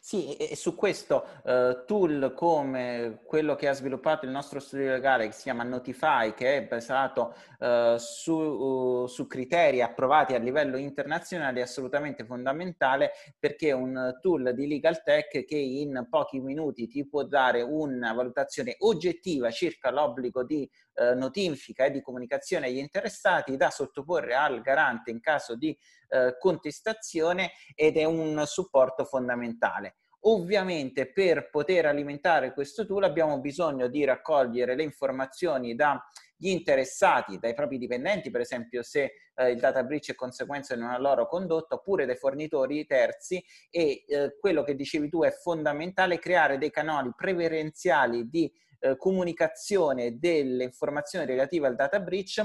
Sì, 0.01 0.35
e 0.35 0.57
su 0.57 0.75
questo 0.75 1.25
uh, 1.45 1.85
tool 1.87 2.33
come 2.35 3.21
quello 3.25 3.55
che 3.55 3.69
ha 3.69 3.73
sviluppato 3.73 4.25
il 4.25 4.33
nostro 4.33 4.59
studio 4.59 4.91
legale 4.91 5.27
che 5.27 5.33
si 5.33 5.43
chiama 5.43 5.63
Notify, 5.63 6.35
che 6.35 6.57
è 6.57 6.63
basato 6.67 7.33
uh, 7.61 7.97
su, 7.97 8.33
uh, 8.33 9.07
su, 9.07 9.29
criteri 9.29 9.81
approvati 9.81 10.35
a 10.35 10.39
livello 10.39 10.79
internazionale, 10.79 11.61
è 11.61 11.63
assolutamente 11.63 12.25
fondamentale 12.25 13.13
perché 13.39 13.69
è 13.69 13.73
un 13.73 14.19
tool 14.21 14.53
di 14.53 14.67
legal 14.67 15.01
tech 15.05 15.45
che 15.45 15.57
in 15.57 16.09
pochi 16.11 16.41
minuti 16.41 16.89
ti 16.89 17.07
può 17.07 17.23
dare 17.23 17.63
una 17.63 18.13
valutazione 18.13 18.75
oggettiva 18.79 19.53
circa 19.53 19.93
l'obbligo 19.93 20.43
di 20.43 20.69
notifica 21.15 21.85
e 21.85 21.91
di 21.91 22.03
comunicazione 22.03 22.67
agli 22.67 22.79
interessati 22.79 23.57
da 23.57 23.71
sottoporre 23.71 24.35
al 24.35 24.61
garante 24.61 25.11
in 25.11 25.21
caso 25.21 25.55
di 25.55 25.77
eh, 26.09 26.37
contestazione 26.39 27.53
ed 27.75 27.97
è 27.97 28.05
un 28.05 28.43
supporto 28.47 29.05
fondamentale. 29.05 29.97
Ovviamente 30.23 31.13
per 31.13 31.49
poter 31.49 31.87
alimentare 31.87 32.53
questo 32.53 32.85
tool 32.85 33.05
abbiamo 33.05 33.39
bisogno 33.41 33.87
di 33.87 34.05
raccogliere 34.05 34.75
le 34.75 34.83
informazioni 34.83 35.77
dagli 35.77 36.49
interessati, 36.49 37.39
dai 37.39 37.55
propri 37.55 37.79
dipendenti, 37.79 38.31
per 38.31 38.41
esempio 38.41 38.83
se 38.83 39.13
eh, 39.37 39.51
il 39.51 39.61
data 39.61 39.85
breach 39.85 40.11
è 40.11 40.15
conseguenza 40.17 40.75
di 40.75 40.83
una 40.83 40.99
loro 40.99 41.29
condotta, 41.29 41.77
oppure 41.77 42.05
dai 42.05 42.17
fornitori 42.17 42.85
terzi 42.85 43.43
e 43.71 44.05
eh, 44.09 44.37
quello 44.41 44.65
che 44.65 44.75
dicevi 44.75 45.09
tu 45.09 45.23
è 45.23 45.31
fondamentale 45.31 46.19
creare 46.19 46.59
dei 46.59 46.71
canali 46.71 47.13
preferenziali 47.17 48.29
di 48.29 48.53
eh, 48.81 48.97
comunicazione 48.97 50.19
delle 50.19 50.65
informazioni 50.65 51.27
relative 51.27 51.67
al 51.67 51.75
data 51.75 52.01
breach 52.01 52.45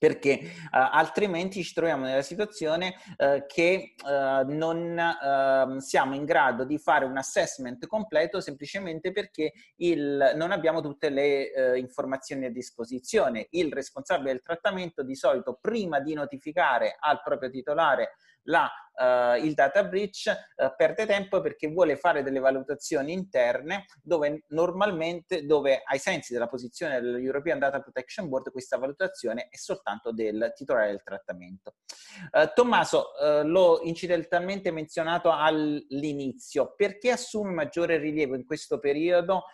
perché 0.00 0.40
uh, 0.42 0.68
altrimenti 0.70 1.62
ci 1.62 1.74
troviamo 1.74 2.06
nella 2.06 2.22
situazione 2.22 2.94
uh, 3.18 3.44
che 3.46 3.94
uh, 4.02 4.50
non 4.50 4.98
ehm, 4.98 5.76
siamo 5.76 6.14
in 6.14 6.24
grado 6.24 6.64
di 6.64 6.78
fare 6.78 7.04
un 7.04 7.18
assessment 7.18 7.86
completo 7.86 8.40
semplicemente 8.40 9.12
perché 9.12 9.52
il, 9.76 10.32
non 10.36 10.52
abbiamo 10.52 10.80
tutte 10.80 11.10
le 11.10 11.76
informazioni 11.76 12.46
a 12.46 12.50
disposizione. 12.50 13.48
Il 13.50 13.70
responsabile 13.70 14.32
del 14.32 14.40
trattamento 14.40 15.02
di 15.02 15.14
solito 15.14 15.58
prima 15.60 16.00
di 16.00 16.14
notificare 16.14 16.96
al 16.98 17.20
proprio 17.22 17.50
titolare 17.50 18.12
la, 18.44 18.70
uh, 18.94 19.44
il 19.44 19.54
data 19.54 19.84
breach 19.84 20.26
uh, 20.56 20.74
perde 20.76 21.06
tempo 21.06 21.40
perché 21.40 21.68
vuole 21.68 21.96
fare 21.96 22.22
delle 22.22 22.38
valutazioni 22.38 23.12
interne 23.12 23.86
dove 24.02 24.44
normalmente, 24.48 25.44
dove 25.44 25.82
ai 25.84 25.98
sensi 25.98 26.32
della 26.32 26.48
posizione 26.48 27.00
dell'European 27.00 27.58
Data 27.58 27.80
Protection 27.80 28.28
Board 28.28 28.50
questa 28.50 28.78
valutazione 28.78 29.48
è 29.50 29.56
soltanto 29.56 30.12
del 30.12 30.52
titolare 30.54 30.88
del 30.88 31.02
trattamento. 31.02 31.74
Uh, 32.32 32.50
Tommaso, 32.54 33.12
l'ho 33.44 33.80
incidentalmente 33.82 34.70
menzionato 34.70 35.30
all'inizio, 35.30 36.74
perché 36.76 37.10
assume 37.10 37.52
maggiore 37.52 37.98
rilievo 37.98 38.34
in 38.34 38.44
questo 38.44 38.78
periodo 38.78 39.44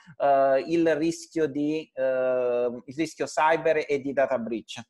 il 0.67 0.97
rischio, 0.97 1.47
di, 1.47 1.91
il 1.95 2.95
rischio 2.97 3.27
cyber 3.27 3.85
e 3.87 4.01
di 4.01 4.13
data 4.13 4.39
breach? 4.39 4.83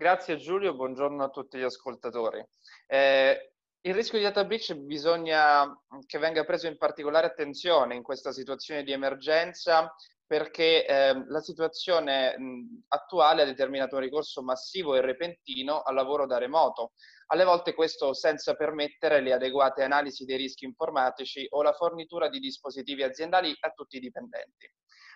Grazie 0.00 0.36
Giulio, 0.36 0.76
buongiorno 0.76 1.24
a 1.24 1.28
tutti 1.28 1.58
gli 1.58 1.64
ascoltatori. 1.64 2.40
Eh, 2.86 3.50
il 3.80 3.94
rischio 3.94 4.18
di 4.18 4.22
data 4.22 4.44
breach 4.44 4.72
bisogna 4.76 5.76
che 6.06 6.18
venga 6.18 6.44
preso 6.44 6.68
in 6.68 6.78
particolare 6.78 7.26
attenzione 7.26 7.96
in 7.96 8.04
questa 8.04 8.30
situazione 8.30 8.84
di 8.84 8.92
emergenza 8.92 9.92
perché 10.24 10.86
eh, 10.86 11.24
la 11.26 11.40
situazione 11.40 12.38
mh, 12.38 12.84
attuale 12.86 13.42
ha 13.42 13.44
determinato 13.44 13.96
un 13.96 14.02
ricorso 14.02 14.40
massivo 14.40 14.94
e 14.94 15.00
repentino 15.00 15.82
al 15.82 15.96
lavoro 15.96 16.26
da 16.26 16.38
remoto. 16.38 16.92
Alle 17.32 17.42
volte 17.42 17.74
questo 17.74 18.14
senza 18.14 18.54
permettere 18.54 19.20
le 19.20 19.32
adeguate 19.32 19.82
analisi 19.82 20.24
dei 20.24 20.36
rischi 20.36 20.64
informatici 20.64 21.44
o 21.50 21.60
la 21.60 21.72
fornitura 21.72 22.28
di 22.28 22.38
dispositivi 22.38 23.02
aziendali 23.02 23.52
a 23.58 23.70
tutti 23.70 23.96
i 23.96 24.00
dipendenti. 24.00 24.72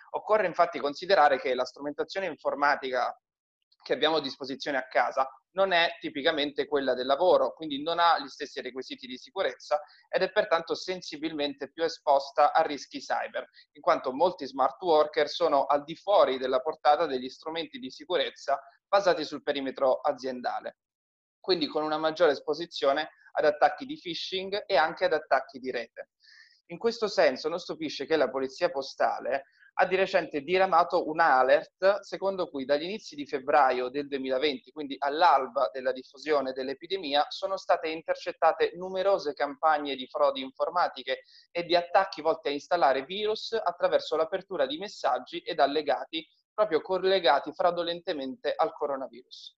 Occorre 0.09 0.45
infatti 0.45 0.77
considerare 0.79 1.39
che 1.39 1.55
la 1.55 1.63
strumentazione 1.63 2.25
informatica 2.25 3.17
che 3.83 3.93
abbiamo 3.93 4.15
a 4.15 4.21
disposizione 4.21 4.77
a 4.77 4.87
casa 4.87 5.29
non 5.51 5.71
è 5.71 5.97
tipicamente 5.99 6.65
quella 6.65 6.95
del 6.95 7.05
lavoro, 7.05 7.53
quindi 7.53 7.83
non 7.83 7.99
ha 7.99 8.17
gli 8.19 8.27
stessi 8.27 8.61
requisiti 8.61 9.05
di 9.05 9.17
sicurezza 9.17 9.79
ed 10.09 10.23
è 10.23 10.31
pertanto 10.31 10.73
sensibilmente 10.73 11.71
più 11.71 11.83
esposta 11.83 12.53
a 12.53 12.63
rischi 12.63 12.99
cyber, 12.99 13.47
in 13.73 13.81
quanto 13.81 14.11
molti 14.11 14.47
smart 14.47 14.81
worker 14.81 15.27
sono 15.29 15.65
al 15.65 15.83
di 15.83 15.95
fuori 15.95 16.39
della 16.39 16.59
portata 16.59 17.05
degli 17.05 17.29
strumenti 17.29 17.77
di 17.77 17.91
sicurezza 17.91 18.59
basati 18.87 19.23
sul 19.23 19.43
perimetro 19.43 19.99
aziendale, 19.99 20.77
quindi 21.39 21.67
con 21.67 21.83
una 21.83 21.97
maggiore 21.97 22.31
esposizione 22.31 23.09
ad 23.33 23.45
attacchi 23.45 23.85
di 23.85 23.99
phishing 23.99 24.63
e 24.65 24.75
anche 24.75 25.05
ad 25.05 25.13
attacchi 25.13 25.59
di 25.59 25.71
rete. 25.71 26.09
In 26.73 26.79
questo 26.79 27.07
senso 27.07 27.49
non 27.49 27.59
stupisce 27.59 28.07
che 28.07 28.15
la 28.15 28.31
polizia 28.31 28.71
postale 28.71 29.45
ha 29.75 29.85
di 29.85 29.95
recente 29.95 30.41
diramato 30.41 31.07
un 31.07 31.19
alert 31.19 31.99
secondo 31.99 32.49
cui 32.49 32.65
dagli 32.65 32.81
inizi 32.81 33.15
di 33.15 33.27
febbraio 33.27 33.89
del 33.89 34.07
2020, 34.07 34.71
quindi 34.71 34.95
all'alba 34.97 35.69
della 35.71 35.91
diffusione 35.91 36.51
dell'epidemia, 36.51 37.27
sono 37.29 37.57
state 37.57 37.89
intercettate 37.89 38.71
numerose 38.73 39.33
campagne 39.33 39.95
di 39.95 40.07
frodi 40.07 40.41
informatiche 40.41 41.21
e 41.51 41.63
di 41.63 41.75
attacchi 41.75 42.23
volti 42.23 42.47
a 42.47 42.51
installare 42.51 43.05
virus 43.05 43.51
attraverso 43.53 44.15
l'apertura 44.15 44.65
di 44.65 44.79
messaggi 44.79 45.41
ed 45.41 45.59
allegati 45.59 46.27
proprio 46.51 46.81
collegati 46.81 47.53
fraudolentemente 47.53 48.51
al 48.55 48.73
coronavirus. 48.73 49.57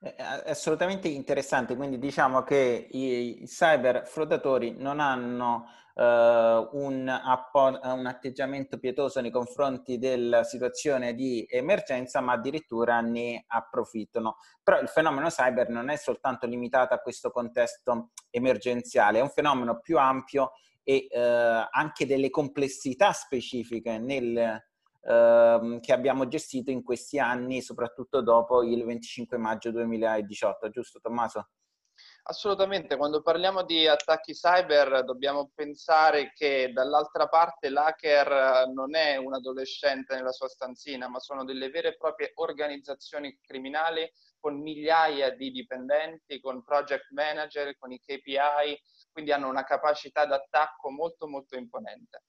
È 0.00 0.16
assolutamente 0.46 1.06
interessante, 1.06 1.76
quindi 1.76 1.98
diciamo 1.98 2.42
che 2.42 2.88
i 2.90 3.42
cyber 3.44 4.04
frodatori 4.04 4.72
non 4.72 4.98
hanno 4.98 5.68
un, 6.02 7.08
appo- 7.08 7.78
un, 7.82 8.06
atteggiamento 8.06 8.78
pietoso 8.78 9.20
nei 9.20 9.30
confronti 9.30 9.98
della 9.98 10.44
situazione 10.44 11.14
di 11.14 11.46
emergenza, 11.48 12.20
ma 12.20 12.32
addirittura 12.32 13.00
ne 13.00 13.44
approfittano. 13.46 14.36
Però 14.62 14.80
il 14.80 14.88
fenomeno 14.88 15.28
cyber 15.28 15.68
non 15.68 15.90
è 15.90 15.96
soltanto 15.96 16.46
limitato 16.46 16.94
a 16.94 16.98
questo 16.98 17.30
contesto 17.30 18.10
emergenziale, 18.30 19.18
è 19.18 19.22
un 19.22 19.28
fenomeno 19.28 19.80
più 19.80 19.98
ampio 19.98 20.52
e 20.82 21.06
uh, 21.10 21.68
anche 21.70 22.06
delle 22.06 22.30
complessità 22.30 23.12
specifiche 23.12 23.98
nel, 23.98 24.68
Uh, 25.02 25.80
che 25.80 25.94
abbiamo 25.94 26.28
gestito 26.28 26.70
in 26.70 26.82
questi 26.82 27.18
anni, 27.18 27.62
soprattutto 27.62 28.20
dopo 28.20 28.62
il 28.62 28.84
25 28.84 29.38
maggio 29.38 29.70
2018, 29.70 30.68
giusto 30.68 31.00
Tommaso? 31.00 31.48
Assolutamente, 32.24 32.96
quando 32.96 33.22
parliamo 33.22 33.64
di 33.64 33.86
attacchi 33.86 34.34
cyber 34.34 35.04
dobbiamo 35.04 35.50
pensare 35.54 36.32
che 36.34 36.70
dall'altra 36.72 37.28
parte 37.28 37.70
l'hacker 37.70 38.68
non 38.68 38.94
è 38.94 39.16
un 39.16 39.34
adolescente 39.34 40.14
nella 40.14 40.30
sua 40.30 40.48
stanzina, 40.48 41.08
ma 41.08 41.18
sono 41.18 41.44
delle 41.44 41.70
vere 41.70 41.88
e 41.88 41.96
proprie 41.96 42.32
organizzazioni 42.34 43.38
criminali 43.40 44.08
con 44.38 44.60
migliaia 44.60 45.30
di 45.34 45.50
dipendenti, 45.50 46.40
con 46.40 46.62
project 46.62 47.10
manager, 47.10 47.76
con 47.78 47.90
i 47.90 47.98
KPI, 47.98 48.80
quindi 49.12 49.32
hanno 49.32 49.48
una 49.48 49.64
capacità 49.64 50.24
d'attacco 50.26 50.90
molto 50.90 51.26
molto 51.26 51.56
imponente. 51.56 52.22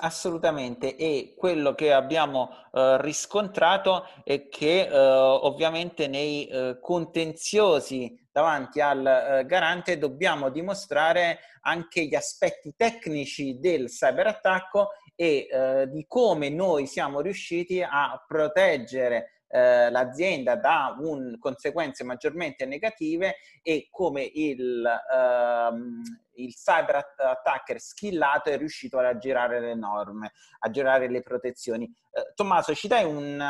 Assolutamente, 0.00 0.96
e 0.96 1.34
quello 1.36 1.74
che 1.74 1.92
abbiamo 1.92 2.50
eh, 2.72 3.00
riscontrato 3.00 4.06
è 4.24 4.48
che 4.48 4.86
eh, 4.86 4.96
ovviamente 4.96 6.06
nei 6.08 6.46
eh, 6.46 6.78
contenziosi 6.80 8.28
davanti 8.30 8.80
al 8.80 9.06
eh, 9.06 9.46
garante 9.46 9.96
dobbiamo 9.96 10.50
dimostrare 10.50 11.38
anche 11.62 12.04
gli 12.04 12.14
aspetti 12.14 12.74
tecnici 12.76 13.58
del 13.60 13.88
cyberattacco 13.88 14.90
e 15.14 15.46
eh, 15.48 15.88
di 15.88 16.04
come 16.08 16.48
noi 16.48 16.86
siamo 16.86 17.20
riusciti 17.20 17.80
a 17.80 18.22
proteggere 18.26 19.33
eh, 19.54 19.88
l'azienda 19.88 20.56
da 20.56 20.96
un, 20.98 21.38
conseguenze 21.38 22.02
maggiormente 22.02 22.66
negative 22.66 23.36
e 23.62 23.86
come 23.88 24.28
il, 24.34 24.84
ehm, 24.84 26.02
il 26.32 26.52
cyber 26.54 27.14
attacker 27.16 27.78
skillato 27.78 28.50
è 28.50 28.58
riuscito 28.58 28.98
ad 28.98 29.04
aggirare 29.04 29.60
le 29.60 29.76
norme, 29.76 30.32
a 30.58 30.70
girare 30.70 31.08
le 31.08 31.22
protezioni. 31.22 31.84
Eh, 31.84 32.32
Tommaso, 32.34 32.74
ci 32.74 32.88
dai 32.88 33.04
un, 33.04 33.40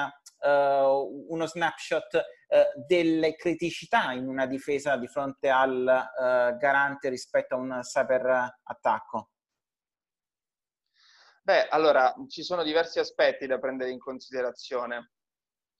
uh, 0.40 1.24
uno 1.32 1.46
snapshot 1.46 2.14
uh, 2.14 2.84
delle 2.86 3.34
criticità 3.34 4.12
in 4.12 4.28
una 4.28 4.44
difesa 4.44 4.98
di 4.98 5.06
fronte 5.06 5.48
al 5.48 5.86
uh, 5.86 6.56
garante 6.58 7.08
rispetto 7.08 7.54
a 7.54 7.58
un 7.58 7.80
cyber 7.80 8.58
attacco? 8.62 9.30
Beh, 11.40 11.68
allora, 11.68 12.14
ci 12.28 12.42
sono 12.42 12.62
diversi 12.62 12.98
aspetti 12.98 13.46
da 13.46 13.58
prendere 13.58 13.90
in 13.90 13.98
considerazione 13.98 15.13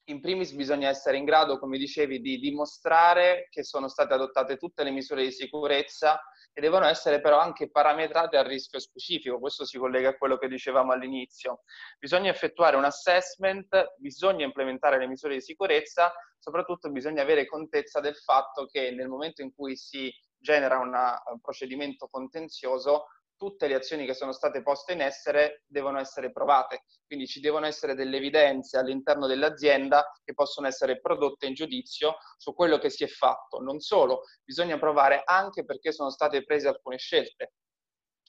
in 0.07 0.21
primis 0.21 0.53
bisogna 0.53 0.89
essere 0.89 1.17
in 1.17 1.25
grado, 1.25 1.59
come 1.59 1.79
dicevi, 1.79 2.21
di 2.21 2.39
dimostrare 2.39 3.49
che 3.51 3.63
sono 3.63 3.89
state 3.89 4.15
adottate 4.15 4.57
tutte 4.57 4.85
le 4.85 4.91
misure 4.91 5.23
di 5.23 5.33
sicurezza 5.33 6.21
e 6.53 6.61
devono 6.61 6.87
essere 6.87 7.21
però 7.21 7.39
anche 7.39 7.71
parametrate 7.71 8.37
al 8.37 8.45
rischio 8.45 8.79
specifico. 8.79 9.39
Questo 9.39 9.65
si 9.65 9.79
collega 9.79 10.11
a 10.11 10.17
quello 10.17 10.37
che 10.37 10.49
dicevamo 10.49 10.93
all'inizio. 10.93 11.63
Bisogna 11.99 12.31
effettuare 12.31 12.77
un 12.77 12.85
assessment, 12.85 13.95
bisogna 13.97 14.45
implementare 14.45 14.99
le 14.99 15.07
misure 15.07 15.35
di 15.35 15.41
sicurezza, 15.41 16.13
soprattutto 16.39 16.91
bisogna 16.91 17.23
avere 17.23 17.47
contezza 17.47 18.01
del 18.01 18.17
fatto 18.17 18.67
che 18.67 18.91
nel 18.91 19.09
momento 19.09 19.41
in 19.43 19.55
cui 19.55 19.77
si 19.77 20.13
genera 20.39 20.79
una, 20.79 21.21
un 21.33 21.41
procedimento 21.41 22.07
contenzioso 22.09 23.07
tutte 23.37 23.67
le 23.67 23.75
azioni 23.75 24.07
che 24.07 24.15
sono 24.15 24.33
state 24.33 24.63
poste 24.63 24.93
in 24.93 25.01
essere 25.01 25.63
devono 25.67 25.99
essere 25.99 26.33
provate, 26.33 26.85
quindi 27.07 27.27
ci 27.27 27.41
devono 27.41 27.67
essere 27.67 27.95
delle 27.95 28.17
evidenze 28.17 28.79
all'interno 28.79 29.27
dell'azienda 29.27 30.11
che 30.25 30.35
possono 30.35 30.67
essere 30.67 31.01
prodotte 31.01 31.47
in 31.47 31.55
giudizio 31.55 32.17
su 32.37 32.55
quello 32.55 32.79
che 32.79 32.91
si 32.91 33.05
è 33.05 33.09
fatto. 33.09 33.61
Non 33.61 33.81
solo, 33.81 34.23
bisogna 34.43 34.79
provare 34.79 35.23
anche 35.25 35.65
perché 35.65 35.93
sono 35.93 36.11
state 36.11 36.45
prese 36.45 36.69
alcune 36.69 36.99
scelte. 36.99 37.53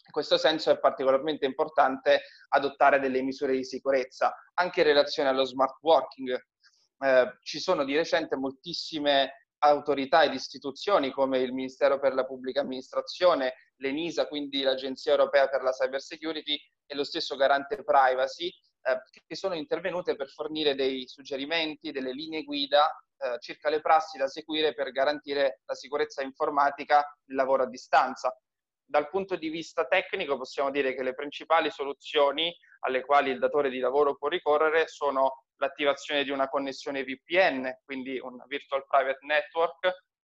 In 0.06 0.12
questo 0.12 0.38
senso 0.38 0.70
è 0.72 0.80
particolarmente 0.80 1.46
importante 1.46 2.22
adottare 2.50 3.00
delle 3.00 3.22
misure 3.22 3.54
di 3.54 3.66
sicurezza, 3.66 4.36
anche 4.54 4.82
in 4.82 4.88
relazione 4.88 5.30
allo 5.30 5.46
smart 5.46 5.78
working. 5.82 6.40
Eh, 7.00 7.38
ci 7.42 7.60
sono 7.60 7.84
di 7.84 7.96
recente 7.96 8.36
moltissime 8.36 9.45
autorità 9.66 10.24
ed 10.24 10.34
istituzioni 10.34 11.12
come 11.12 11.40
il 11.40 11.54
Ministero 11.54 12.00
per 12.00 12.14
la 12.14 12.26
Pubblica 12.26 12.62
Amministrazione, 12.62 13.54
l'ENISA, 13.78 14.28
quindi 14.28 14.62
l'Agenzia 14.62 15.12
Europea 15.12 15.48
per 15.48 15.62
la 15.62 15.72
Cyber 15.72 16.02
Security 16.02 16.58
e 16.86 16.96
lo 16.96 17.04
stesso 17.04 17.36
Garante 17.36 17.84
Privacy, 17.84 18.48
eh, 18.48 19.02
che 19.26 19.36
sono 19.36 19.56
intervenute 19.56 20.16
per 20.16 20.30
fornire 20.30 20.76
dei 20.76 21.08
suggerimenti, 21.08 21.92
delle 21.92 22.14
linee 22.14 22.44
guida 22.44 22.90
eh, 23.18 23.40
circa 23.40 23.70
le 23.70 23.82
prassi 23.82 24.18
da 24.18 24.28
seguire 24.28 24.74
per 24.74 24.92
garantire 24.92 25.62
la 25.66 25.74
sicurezza 25.74 26.22
informatica 26.22 26.98
nel 27.26 27.38
lavoro 27.38 27.64
a 27.64 27.70
distanza. 27.70 28.38
Dal 28.88 29.10
punto 29.10 29.36
di 29.36 29.50
vista 29.50 29.86
tecnico 29.88 30.38
possiamo 30.38 30.70
dire 30.70 30.94
che 30.94 31.02
le 31.02 31.16
principali 31.16 31.72
soluzioni 31.72 32.56
alle 32.86 33.04
quali 33.04 33.32
il 33.32 33.40
datore 33.40 33.70
di 33.70 33.80
lavoro 33.80 34.16
può 34.16 34.28
ricorrere 34.28 34.88
sono 34.88 35.46
l'attivazione 35.58 36.24
di 36.24 36.30
una 36.30 36.48
connessione 36.48 37.04
VPN, 37.04 37.82
quindi 37.84 38.20
un 38.20 38.44
Virtual 38.48 38.86
Private 38.88 39.26
Network, 39.26 39.86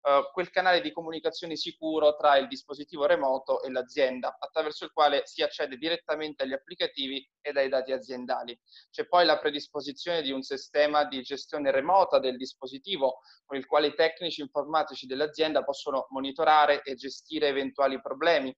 eh, 0.03 0.29
quel 0.33 0.49
canale 0.49 0.81
di 0.81 0.91
comunicazione 0.91 1.55
sicuro 1.55 2.15
tra 2.15 2.35
il 2.37 2.47
dispositivo 2.47 3.05
remoto 3.05 3.61
e 3.61 3.71
l'azienda, 3.71 4.35
attraverso 4.39 4.83
il 4.83 4.91
quale 4.91 5.21
si 5.25 5.43
accede 5.43 5.77
direttamente 5.77 6.43
agli 6.43 6.53
applicativi 6.53 7.25
e 7.39 7.51
ai 7.53 7.69
dati 7.69 7.91
aziendali. 7.91 8.59
C'è 8.89 9.07
poi 9.07 9.25
la 9.25 9.37
predisposizione 9.37 10.21
di 10.21 10.31
un 10.31 10.41
sistema 10.41 11.05
di 11.05 11.21
gestione 11.21 11.71
remota 11.71 12.19
del 12.19 12.35
dispositivo, 12.35 13.19
con 13.45 13.57
il 13.57 13.65
quale 13.65 13.87
i 13.87 13.95
tecnici 13.95 14.41
informatici 14.41 15.05
dell'azienda 15.05 15.63
possono 15.63 16.07
monitorare 16.09 16.81
e 16.81 16.95
gestire 16.95 17.47
eventuali 17.47 18.01
problemi, 18.01 18.53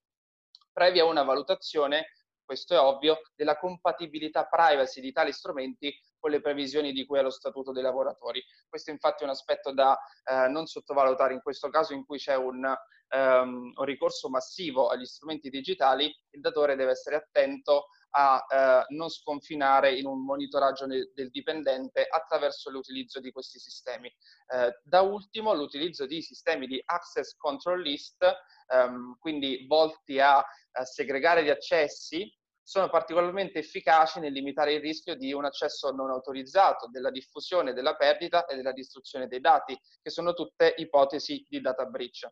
previa 0.72 1.06
una 1.06 1.24
valutazione 1.24 2.08
questo 2.44 2.74
è 2.74 2.80
ovvio, 2.80 3.22
della 3.36 3.58
compatibilità 3.58 4.46
privacy 4.46 5.02
di 5.02 5.12
tali 5.12 5.32
strumenti 5.32 5.94
con 6.20 6.32
le 6.32 6.42
previsioni 6.42 6.92
di 6.92 7.06
cui 7.06 7.20
è 7.20 7.22
lo 7.22 7.30
Statuto 7.30 7.72
dei 7.72 7.84
lavoratori. 7.84 8.42
Questo 8.70 8.92
infatti 8.92 9.24
è 9.24 9.26
un 9.26 9.32
aspetto 9.32 9.74
da 9.74 9.98
eh, 10.24 10.48
non 10.48 10.66
sottovalutare 10.66 11.34
in 11.34 11.42
questo 11.42 11.70
caso 11.70 11.94
in 11.94 12.06
cui 12.06 12.18
c'è 12.18 12.36
un, 12.36 12.64
um, 12.64 13.74
un, 13.76 13.86
ricorso 13.86 14.30
massivo 14.30 14.88
agli 14.88 15.06
strumenti 15.06 15.50
digitali, 15.50 16.06
il 16.32 16.42
datore 16.42 16.76
deve 16.76 16.92
essere 16.92 17.18
attento 17.18 17.88
a 18.16 18.46
eh, 18.48 18.94
non 18.96 19.10
sconfinare 19.10 19.96
in 19.96 20.06
un 20.06 20.24
monitoraggio 20.24 20.86
del 20.86 21.30
dipendente 21.30 22.06
attraverso 22.06 22.70
l'utilizzo 22.70 23.20
di 23.20 23.32
questi 23.32 23.60
sistemi. 23.60 24.08
Eh, 24.08 24.80
da 24.84 25.02
ultimo 25.02 25.54
l'utilizzo 25.54 26.06
di 26.06 26.22
sistemi 26.22 26.68
di 26.68 26.82
access 26.86 27.36
control 27.36 27.82
list, 27.82 28.24
ehm, 28.68 29.18
quindi 29.20 29.66
volti 29.68 30.20
a, 30.20 30.38
a 30.38 30.86
segregare 30.86 31.44
gli 31.44 31.50
accessi 31.50 32.32
sono 32.64 32.90
particolarmente 32.90 33.60
efficaci 33.60 34.20
nel 34.20 34.32
limitare 34.32 34.74
il 34.74 34.82
rischio 34.82 35.16
di 35.16 35.34
un 35.34 35.44
accesso 35.44 35.92
non 35.92 36.10
autorizzato, 36.10 36.88
della 36.90 37.12
diffusione, 37.12 37.74
della 37.74 37.96
perdita 37.96 38.46
e 38.46 38.56
della 38.56 38.72
distruzione 38.72 39.28
dei 39.28 39.42
dati, 39.42 39.78
che 40.02 40.10
sono 40.10 40.34
tutte 40.34 40.74
ipotesi 40.78 41.46
di 41.50 41.60
data 41.60 41.86
breach. 41.86 42.26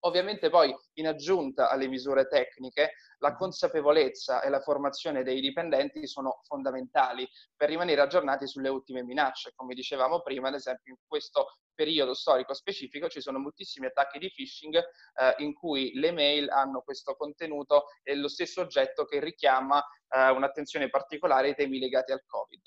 Ovviamente 0.00 0.48
poi 0.48 0.74
in 0.94 1.08
aggiunta 1.08 1.68
alle 1.68 1.86
misure 1.86 2.26
tecniche, 2.26 2.92
la 3.18 3.34
consapevolezza 3.34 4.40
e 4.40 4.48
la 4.48 4.60
formazione 4.60 5.22
dei 5.22 5.40
dipendenti 5.40 6.06
sono 6.06 6.40
fondamentali 6.44 7.28
per 7.54 7.68
rimanere 7.68 8.00
aggiornati 8.00 8.46
sulle 8.46 8.70
ultime 8.70 9.02
minacce. 9.02 9.52
Come 9.54 9.74
dicevamo 9.74 10.22
prima, 10.22 10.48
ad 10.48 10.54
esempio 10.54 10.94
in 10.94 10.98
questo 11.06 11.58
periodo 11.74 12.14
storico 12.14 12.54
specifico 12.54 13.08
ci 13.08 13.20
sono 13.20 13.38
moltissimi 13.38 13.86
attacchi 13.86 14.18
di 14.18 14.30
phishing 14.30 14.76
eh, 14.76 15.34
in 15.38 15.52
cui 15.52 15.92
le 15.94 16.12
mail 16.12 16.48
hanno 16.48 16.80
questo 16.80 17.14
contenuto 17.14 17.86
e 18.02 18.14
lo 18.16 18.28
stesso 18.28 18.62
oggetto 18.62 19.04
che 19.04 19.20
richiama 19.20 19.82
eh, 20.08 20.30
un'attenzione 20.30 20.88
particolare 20.88 21.48
ai 21.48 21.54
temi 21.54 21.78
legati 21.78 22.12
al 22.12 22.24
Covid. 22.26 22.62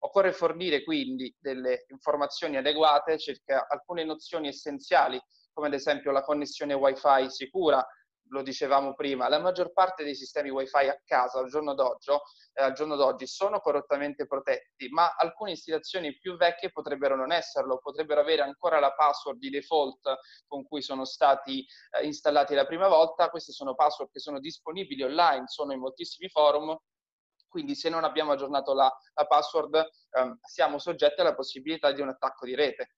Occorre 0.00 0.32
fornire 0.32 0.84
quindi 0.84 1.34
delle 1.38 1.84
informazioni 1.88 2.56
adeguate 2.56 3.18
circa 3.18 3.66
alcune 3.68 4.04
nozioni 4.04 4.48
essenziali 4.48 5.20
come 5.58 5.70
ad 5.70 5.74
esempio 5.74 6.12
la 6.12 6.22
connessione 6.22 6.72
wifi 6.72 7.28
sicura, 7.30 7.84
lo 8.28 8.42
dicevamo 8.42 8.94
prima, 8.94 9.28
la 9.28 9.40
maggior 9.40 9.72
parte 9.72 10.04
dei 10.04 10.14
sistemi 10.14 10.50
wifi 10.50 10.86
a 10.86 11.02
casa 11.04 11.40
al 11.40 11.48
giorno, 11.48 11.74
eh, 11.74 12.62
al 12.62 12.74
giorno 12.74 12.94
d'oggi 12.94 13.26
sono 13.26 13.58
correttamente 13.58 14.28
protetti, 14.28 14.88
ma 14.88 15.16
alcune 15.16 15.50
installazioni 15.50 16.16
più 16.16 16.36
vecchie 16.36 16.70
potrebbero 16.70 17.16
non 17.16 17.32
esserlo, 17.32 17.78
potrebbero 17.78 18.20
avere 18.20 18.42
ancora 18.42 18.78
la 18.78 18.92
password 18.92 19.38
di 19.38 19.50
default 19.50 20.18
con 20.46 20.64
cui 20.64 20.80
sono 20.80 21.04
stati 21.04 21.66
eh, 21.98 22.04
installati 22.04 22.54
la 22.54 22.64
prima 22.64 22.86
volta, 22.86 23.28
queste 23.28 23.50
sono 23.50 23.74
password 23.74 24.12
che 24.12 24.20
sono 24.20 24.38
disponibili 24.38 25.02
online, 25.02 25.48
sono 25.48 25.72
in 25.72 25.80
moltissimi 25.80 26.28
forum, 26.28 26.78
quindi 27.48 27.74
se 27.74 27.88
non 27.88 28.04
abbiamo 28.04 28.30
aggiornato 28.30 28.74
la, 28.74 28.96
la 29.14 29.26
password 29.26 29.74
eh, 29.74 30.36
siamo 30.42 30.78
soggetti 30.78 31.20
alla 31.20 31.34
possibilità 31.34 31.90
di 31.90 32.00
un 32.00 32.10
attacco 32.10 32.46
di 32.46 32.54
rete. 32.54 32.90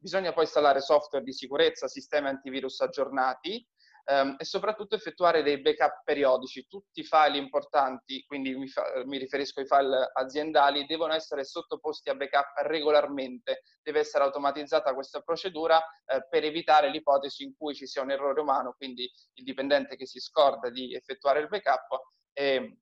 Bisogna 0.00 0.32
poi 0.32 0.44
installare 0.44 0.80
software 0.80 1.24
di 1.24 1.32
sicurezza, 1.32 1.88
sistemi 1.88 2.28
antivirus 2.28 2.80
aggiornati 2.80 3.66
ehm, 4.04 4.36
e 4.38 4.44
soprattutto 4.44 4.94
effettuare 4.94 5.42
dei 5.42 5.60
backup 5.60 6.02
periodici. 6.04 6.66
Tutti 6.68 7.00
i 7.00 7.04
file 7.04 7.36
importanti, 7.36 8.24
quindi 8.24 8.54
mi, 8.56 8.68
fa, 8.68 8.84
mi, 9.04 9.18
riferisco 9.18 9.58
ai 9.58 9.66
file 9.66 10.10
aziendali, 10.14 10.86
devono 10.86 11.14
essere 11.14 11.44
sottoposti 11.44 12.10
a 12.10 12.14
backup 12.14 12.46
regolarmente. 12.62 13.62
Deve 13.82 14.00
essere 14.00 14.22
automatizzata 14.24 14.94
questa 14.94 15.20
procedura 15.20 15.78
eh, 16.06 16.26
per 16.28 16.44
evitare 16.44 16.90
l'ipotesi 16.90 17.42
in 17.42 17.56
cui 17.56 17.74
ci 17.74 17.86
sia 17.86 18.02
un 18.02 18.12
errore 18.12 18.40
umano, 18.40 18.74
quindi 18.76 19.10
il 19.34 19.44
dipendente 19.44 19.96
che 19.96 20.06
si 20.06 20.20
scorda 20.20 20.70
di 20.70 20.94
effettuare 20.94 21.40
il 21.40 21.48
backup 21.48 21.88
e 22.32 22.78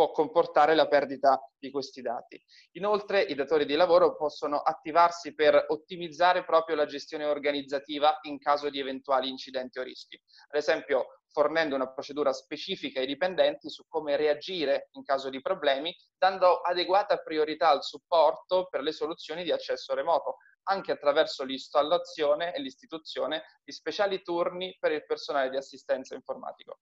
può 0.00 0.12
comportare 0.12 0.74
la 0.74 0.88
perdita 0.88 1.38
di 1.58 1.70
questi 1.70 2.00
dati. 2.00 2.42
Inoltre 2.78 3.20
i 3.20 3.34
datori 3.34 3.66
di 3.66 3.74
lavoro 3.74 4.16
possono 4.16 4.60
attivarsi 4.60 5.34
per 5.34 5.66
ottimizzare 5.68 6.42
proprio 6.42 6.74
la 6.74 6.86
gestione 6.86 7.26
organizzativa 7.26 8.18
in 8.22 8.38
caso 8.38 8.70
di 8.70 8.80
eventuali 8.80 9.28
incidenti 9.28 9.78
o 9.78 9.82
rischi. 9.82 10.18
Ad 10.48 10.58
esempio, 10.58 11.20
fornendo 11.30 11.74
una 11.74 11.92
procedura 11.92 12.32
specifica 12.32 13.00
ai 13.00 13.06
dipendenti 13.06 13.68
su 13.68 13.84
come 13.88 14.16
reagire 14.16 14.88
in 14.92 15.04
caso 15.04 15.28
di 15.28 15.42
problemi, 15.42 15.94
dando 16.16 16.60
adeguata 16.60 17.18
priorità 17.18 17.68
al 17.68 17.84
supporto 17.84 18.68
per 18.70 18.80
le 18.80 18.92
soluzioni 18.92 19.44
di 19.44 19.52
accesso 19.52 19.92
remoto, 19.92 20.36
anche 20.70 20.92
attraverso 20.92 21.44
l'installazione 21.44 22.54
e 22.54 22.60
l'istituzione 22.62 23.42
di 23.62 23.72
speciali 23.72 24.22
turni 24.22 24.74
per 24.80 24.92
il 24.92 25.04
personale 25.04 25.50
di 25.50 25.58
assistenza 25.58 26.14
informatico. 26.14 26.78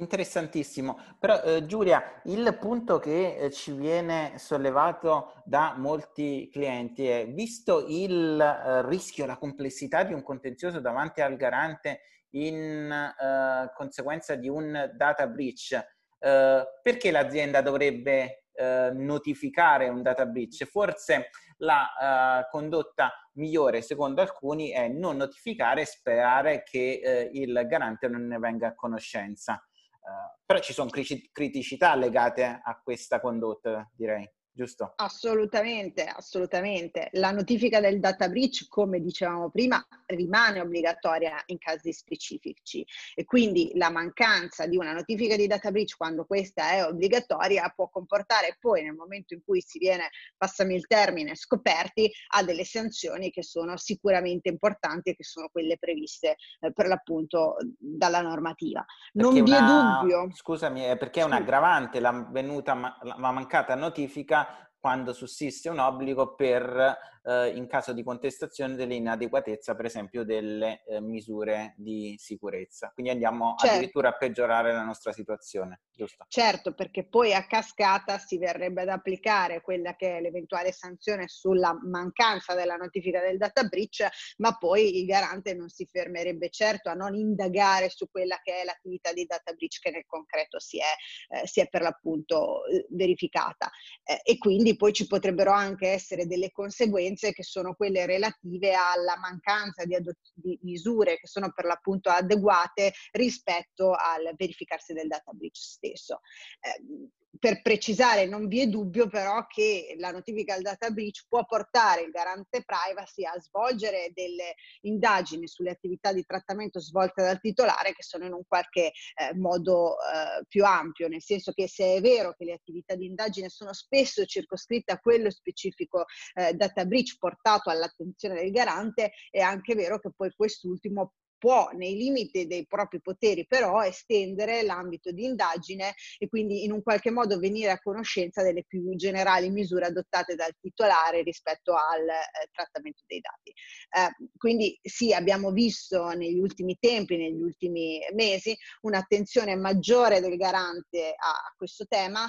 Interessantissimo, 0.00 0.98
però 1.18 1.42
eh, 1.42 1.66
Giulia, 1.66 2.22
il 2.24 2.56
punto 2.58 2.98
che 2.98 3.36
eh, 3.36 3.50
ci 3.50 3.72
viene 3.72 4.32
sollevato 4.38 5.42
da 5.44 5.74
molti 5.76 6.48
clienti 6.50 7.06
è, 7.06 7.28
visto 7.28 7.84
il 7.86 8.40
eh, 8.40 8.88
rischio, 8.88 9.26
la 9.26 9.36
complessità 9.36 10.02
di 10.04 10.14
un 10.14 10.22
contenzioso 10.22 10.80
davanti 10.80 11.20
al 11.20 11.36
garante 11.36 12.00
in 12.30 12.90
eh, 12.90 13.70
conseguenza 13.74 14.36
di 14.36 14.48
un 14.48 14.90
data 14.96 15.26
breach, 15.26 15.72
eh, 16.18 16.64
perché 16.82 17.10
l'azienda 17.10 17.60
dovrebbe 17.60 18.44
eh, 18.54 18.90
notificare 18.94 19.90
un 19.90 20.00
data 20.00 20.24
breach? 20.24 20.64
Forse 20.64 21.28
la 21.58 22.46
condotta 22.50 23.12
migliore 23.34 23.82
secondo 23.82 24.22
alcuni 24.22 24.70
è 24.70 24.88
non 24.88 25.18
notificare 25.18 25.82
e 25.82 25.84
sperare 25.84 26.62
che 26.62 27.28
il 27.34 27.66
garante 27.66 28.08
non 28.08 28.26
ne 28.26 28.38
venga 28.38 28.68
a 28.68 28.74
conoscenza. 28.74 29.62
Uh, 30.00 30.40
però 30.44 30.58
ci 30.60 30.72
sono 30.72 30.90
criticità 30.90 31.94
legate 31.94 32.60
a 32.62 32.80
questa 32.82 33.20
condotta, 33.20 33.88
direi 33.94 34.28
giusto? 34.60 34.92
Assolutamente, 34.96 36.04
assolutamente. 36.04 37.08
La 37.12 37.30
notifica 37.30 37.80
del 37.80 37.98
data 37.98 38.28
breach, 38.28 38.66
come 38.68 39.00
dicevamo 39.00 39.48
prima, 39.48 39.82
rimane 40.06 40.60
obbligatoria 40.60 41.42
in 41.46 41.58
casi 41.58 41.92
specifici 41.92 42.84
e 43.14 43.24
quindi 43.24 43.70
la 43.74 43.90
mancanza 43.90 44.66
di 44.66 44.76
una 44.76 44.92
notifica 44.92 45.36
di 45.36 45.46
data 45.46 45.70
breach 45.70 45.96
quando 45.96 46.26
questa 46.26 46.72
è 46.72 46.84
obbligatoria 46.84 47.72
può 47.74 47.88
comportare 47.88 48.56
poi 48.60 48.82
nel 48.82 48.94
momento 48.94 49.32
in 49.34 49.42
cui 49.42 49.62
si 49.62 49.78
viene, 49.78 50.10
passami 50.36 50.74
il 50.74 50.86
termine, 50.86 51.34
scoperti 51.34 52.10
a 52.34 52.42
delle 52.42 52.64
sanzioni 52.64 53.30
che 53.30 53.42
sono 53.42 53.76
sicuramente 53.76 54.48
importanti 54.48 55.10
e 55.10 55.16
che 55.16 55.24
sono 55.24 55.48
quelle 55.50 55.78
previste 55.78 56.36
eh, 56.60 56.72
per 56.72 56.86
l'appunto 56.86 57.56
dalla 57.78 58.20
normativa. 58.20 58.84
Non 59.14 59.32
vi 59.32 59.52
è 59.52 59.60
dubbio. 59.60 60.28
Scusami, 60.32 60.82
è 60.82 60.96
perché 60.98 61.20
è 61.20 61.24
un 61.24 61.32
aggravante 61.32 62.00
la, 62.00 62.26
venuta, 62.30 62.98
la 63.02 63.30
mancata 63.30 63.74
notifica 63.74 64.49
quando 64.80 65.12
sussiste 65.12 65.68
un 65.68 65.78
obbligo 65.78 66.34
per 66.34 66.96
eh, 67.22 67.48
in 67.54 67.66
caso 67.66 67.92
di 67.92 68.02
contestazione 68.02 68.74
dell'inadeguatezza, 68.74 69.74
per 69.74 69.84
esempio, 69.84 70.24
delle 70.24 70.82
eh, 70.86 71.00
misure 71.00 71.74
di 71.76 72.14
sicurezza. 72.18 72.90
Quindi 72.94 73.12
andiamo 73.12 73.54
certo. 73.56 73.76
addirittura 73.76 74.08
a 74.10 74.16
peggiorare 74.16 74.72
la 74.72 74.82
nostra 74.82 75.12
situazione, 75.12 75.82
giusto? 75.92 76.24
Certo, 76.28 76.74
perché 76.74 77.06
poi 77.06 77.34
a 77.34 77.46
cascata 77.46 78.18
si 78.18 78.38
verrebbe 78.38 78.82
ad 78.82 78.88
applicare 78.88 79.60
quella 79.60 79.94
che 79.96 80.16
è 80.16 80.20
l'eventuale 80.20 80.72
sanzione 80.72 81.28
sulla 81.28 81.78
mancanza 81.82 82.54
della 82.54 82.76
notifica 82.76 83.20
del 83.20 83.38
data 83.38 83.64
breach, 83.64 84.06
ma 84.38 84.56
poi 84.56 84.98
il 84.98 85.06
garante 85.06 85.54
non 85.54 85.68
si 85.68 85.86
fermerebbe 85.86 86.50
certo 86.50 86.88
a 86.90 86.94
non 86.94 87.14
indagare 87.14 87.90
su 87.90 88.08
quella 88.10 88.38
che 88.42 88.62
è 88.62 88.64
l'attività 88.64 89.12
di 89.12 89.24
data 89.24 89.52
breach 89.52 89.80
che 89.80 89.90
nel 89.90 90.06
concreto 90.06 90.58
si 90.58 90.78
è, 90.78 91.36
eh, 91.36 91.46
si 91.46 91.60
è 91.60 91.68
per 91.68 91.82
l'appunto 91.82 92.64
eh, 92.66 92.86
verificata. 92.90 93.70
Eh, 94.04 94.20
e 94.22 94.38
quindi 94.38 94.76
poi 94.76 94.92
ci 94.92 95.06
potrebbero 95.06 95.52
anche 95.52 95.88
essere 95.88 96.26
delle 96.26 96.50
conseguenze 96.50 97.09
conseguenze 97.10 97.32
che 97.32 97.42
sono 97.42 97.74
quelle 97.74 98.06
relative 98.06 98.74
alla 98.74 99.16
mancanza 99.18 99.84
di, 99.84 99.94
adot- 99.94 100.32
di 100.34 100.58
misure 100.62 101.18
che 101.18 101.26
sono 101.26 101.52
per 101.52 101.64
l'appunto 101.64 102.10
adeguate 102.10 102.92
rispetto 103.12 103.92
al 103.92 104.34
verificarsi 104.36 104.92
del 104.92 105.08
data 105.08 105.32
breach 105.32 105.56
stesso. 105.56 106.20
Eh, 106.60 107.08
per 107.38 107.62
precisare, 107.62 108.26
non 108.26 108.48
vi 108.48 108.60
è 108.60 108.66
dubbio 108.66 109.08
però 109.08 109.46
che 109.46 109.94
la 109.98 110.10
notifica 110.10 110.54
al 110.54 110.62
data 110.62 110.90
breach 110.90 111.26
può 111.28 111.44
portare 111.44 112.02
il 112.02 112.10
garante 112.10 112.64
privacy 112.64 113.24
a 113.24 113.38
svolgere 113.38 114.10
delle 114.12 114.54
indagini 114.82 115.46
sulle 115.46 115.70
attività 115.70 116.12
di 116.12 116.24
trattamento 116.24 116.80
svolte 116.80 117.22
dal 117.22 117.40
titolare 117.40 117.92
che 117.92 118.02
sono 118.02 118.24
in 118.24 118.32
un 118.32 118.42
qualche 118.46 118.92
eh, 119.14 119.34
modo 119.36 119.94
eh, 119.94 120.44
più 120.48 120.64
ampio, 120.64 121.08
nel 121.08 121.22
senso 121.22 121.52
che 121.52 121.68
se 121.68 121.94
è 121.94 122.00
vero 122.00 122.34
che 122.34 122.44
le 122.44 122.54
attività 122.54 122.94
di 122.96 123.06
indagine 123.06 123.48
sono 123.48 123.72
spesso 123.72 124.24
circoscritte 124.24 124.92
a 124.92 124.98
quello 124.98 125.30
specifico 125.30 126.06
eh, 126.34 126.54
data 126.54 126.84
breach 126.84 127.16
portato 127.18 127.70
all'attenzione 127.70 128.40
del 128.40 128.50
garante, 128.50 129.12
è 129.30 129.40
anche 129.40 129.74
vero 129.74 130.00
che 130.00 130.10
poi 130.14 130.32
quest'ultimo 130.34 131.12
può 131.40 131.70
nei 131.72 131.96
limiti 131.96 132.46
dei 132.46 132.66
propri 132.66 133.00
poteri 133.00 133.46
però 133.46 133.82
estendere 133.82 134.62
l'ambito 134.62 135.10
di 135.10 135.24
indagine 135.24 135.94
e 136.18 136.28
quindi 136.28 136.64
in 136.64 136.72
un 136.72 136.82
qualche 136.82 137.10
modo 137.10 137.38
venire 137.38 137.70
a 137.70 137.80
conoscenza 137.80 138.42
delle 138.42 138.64
più 138.64 138.94
generali 138.94 139.48
misure 139.50 139.86
adottate 139.86 140.34
dal 140.34 140.54
titolare 140.60 141.22
rispetto 141.22 141.72
al 141.74 142.06
eh, 142.06 142.48
trattamento 142.52 143.02
dei 143.06 143.20
dati. 143.20 143.50
Eh, 143.50 144.28
quindi 144.36 144.78
sì, 144.82 145.14
abbiamo 145.14 145.50
visto 145.50 146.10
negli 146.10 146.38
ultimi 146.38 146.76
tempi, 146.78 147.16
negli 147.16 147.40
ultimi 147.40 147.98
mesi, 148.12 148.54
un'attenzione 148.82 149.56
maggiore 149.56 150.20
del 150.20 150.36
garante 150.36 151.14
a, 151.16 151.30
a 151.30 151.54
questo 151.56 151.86
tema, 151.86 152.26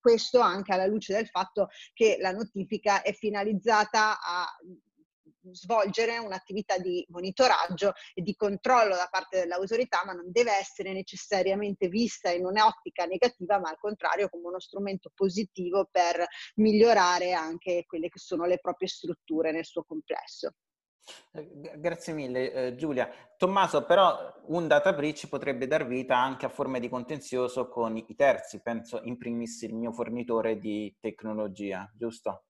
questo 0.00 0.38
anche 0.38 0.72
alla 0.72 0.86
luce 0.86 1.12
del 1.12 1.26
fatto 1.26 1.68
che 1.92 2.18
la 2.20 2.30
notifica 2.30 3.02
è 3.02 3.12
finalizzata 3.12 4.20
a 4.20 4.46
svolgere 5.52 6.18
un'attività 6.18 6.78
di 6.78 7.04
monitoraggio 7.10 7.92
e 8.14 8.22
di 8.22 8.34
controllo 8.34 8.94
da 8.94 9.08
parte 9.10 9.40
dell'autorità, 9.40 10.02
ma 10.04 10.12
non 10.12 10.30
deve 10.30 10.52
essere 10.52 10.92
necessariamente 10.92 11.88
vista 11.88 12.30
in 12.30 12.44
un'ottica 12.44 13.04
negativa, 13.04 13.58
ma 13.58 13.70
al 13.70 13.78
contrario 13.78 14.28
come 14.28 14.48
uno 14.48 14.60
strumento 14.60 15.10
positivo 15.14 15.88
per 15.90 16.26
migliorare 16.56 17.32
anche 17.32 17.84
quelle 17.86 18.08
che 18.08 18.18
sono 18.18 18.44
le 18.44 18.58
proprie 18.58 18.88
strutture 18.88 19.52
nel 19.52 19.64
suo 19.64 19.84
complesso. 19.84 20.52
Eh, 21.32 21.48
grazie 21.78 22.12
mille 22.12 22.52
eh, 22.52 22.74
Giulia. 22.74 23.08
Tommaso, 23.36 23.84
però 23.84 24.34
un 24.46 24.66
data 24.66 24.92
breach 24.92 25.28
potrebbe 25.28 25.66
dar 25.66 25.86
vita 25.86 26.16
anche 26.18 26.46
a 26.46 26.50
forme 26.50 26.80
di 26.80 26.88
contenzioso 26.88 27.68
con 27.68 27.96
i 27.96 28.14
terzi, 28.14 28.60
penso 28.60 29.00
in 29.04 29.16
primis 29.16 29.62
il 29.62 29.74
mio 29.74 29.92
fornitore 29.92 30.58
di 30.58 30.94
tecnologia, 31.00 31.90
giusto? 31.96 32.47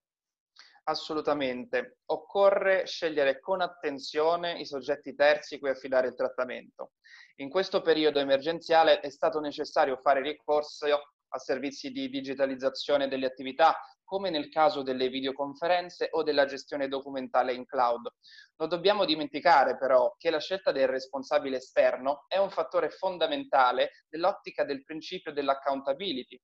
Assolutamente. 0.89 1.99
Occorre 2.07 2.87
scegliere 2.87 3.41
con 3.41 3.61
attenzione 3.61 4.59
i 4.59 4.65
soggetti 4.65 5.15
terzi 5.15 5.59
cui 5.59 5.69
affidare 5.69 6.09
il 6.09 6.15
trattamento. 6.15 6.93
In 7.37 7.51
questo 7.51 7.83
periodo 7.83 8.21
emergenziale 8.21 9.01
è 9.01 9.11
stato 9.11 9.39
necessario 9.39 9.99
fare 9.99 10.23
ricorso 10.23 10.87
a 10.87 11.39
servizi 11.39 11.91
di 11.91 12.09
digitalizzazione 12.09 13.07
delle 13.07 13.27
attività, 13.27 13.79
come 14.03 14.31
nel 14.31 14.49
caso 14.49 14.81
delle 14.81 15.11
videoconferenze 15.11 16.09
o 16.13 16.23
della 16.23 16.47
gestione 16.47 16.89
documentale 16.89 17.53
in 17.53 17.67
cloud. 17.67 18.09
Non 18.57 18.71
dobbiamo 18.71 19.05
dimenticare 19.05 19.77
però 19.77 20.15
che 20.17 20.31
la 20.31 20.41
scelta 20.41 20.73
del 20.73 20.89
responsabile 20.89 21.59
esterno 21.59 22.25
è 22.29 22.39
un 22.39 22.49
fattore 22.49 22.89
fondamentale 22.89 24.05
nell'ottica 24.09 24.65
del 24.65 24.83
principio 24.85 25.35
dell'accountability 25.35 26.41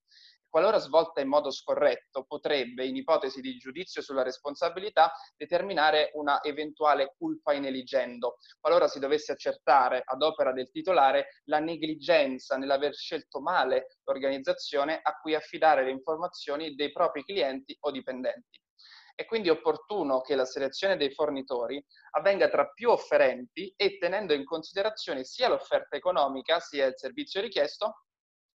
qualora 0.54 0.78
svolta 0.78 1.20
in 1.20 1.26
modo 1.26 1.50
scorretto, 1.50 2.22
potrebbe, 2.28 2.86
in 2.86 2.94
ipotesi 2.94 3.40
di 3.40 3.56
giudizio 3.56 4.00
sulla 4.00 4.22
responsabilità, 4.22 5.12
determinare 5.36 6.12
una 6.14 6.40
eventuale 6.44 7.12
culpa 7.18 7.54
in 7.54 7.64
eligendo, 7.64 8.36
qualora 8.60 8.86
si 8.86 9.00
dovesse 9.00 9.32
accertare 9.32 10.02
ad 10.04 10.22
opera 10.22 10.52
del 10.52 10.70
titolare 10.70 11.40
la 11.46 11.58
negligenza 11.58 12.56
nell'aver 12.56 12.94
scelto 12.94 13.40
male 13.40 13.98
l'organizzazione 14.04 15.00
a 15.02 15.18
cui 15.20 15.34
affidare 15.34 15.82
le 15.82 15.90
informazioni 15.90 16.76
dei 16.76 16.92
propri 16.92 17.24
clienti 17.24 17.76
o 17.80 17.90
dipendenti. 17.90 18.62
È 19.12 19.24
quindi 19.24 19.48
opportuno 19.48 20.20
che 20.20 20.36
la 20.36 20.44
selezione 20.44 20.96
dei 20.96 21.10
fornitori 21.10 21.84
avvenga 22.12 22.48
tra 22.48 22.68
più 22.68 22.90
offerenti 22.90 23.74
e 23.76 23.98
tenendo 23.98 24.32
in 24.32 24.44
considerazione 24.44 25.24
sia 25.24 25.48
l'offerta 25.48 25.96
economica 25.96 26.60
sia 26.60 26.86
il 26.86 26.94
servizio 26.94 27.40
richiesto, 27.40 28.04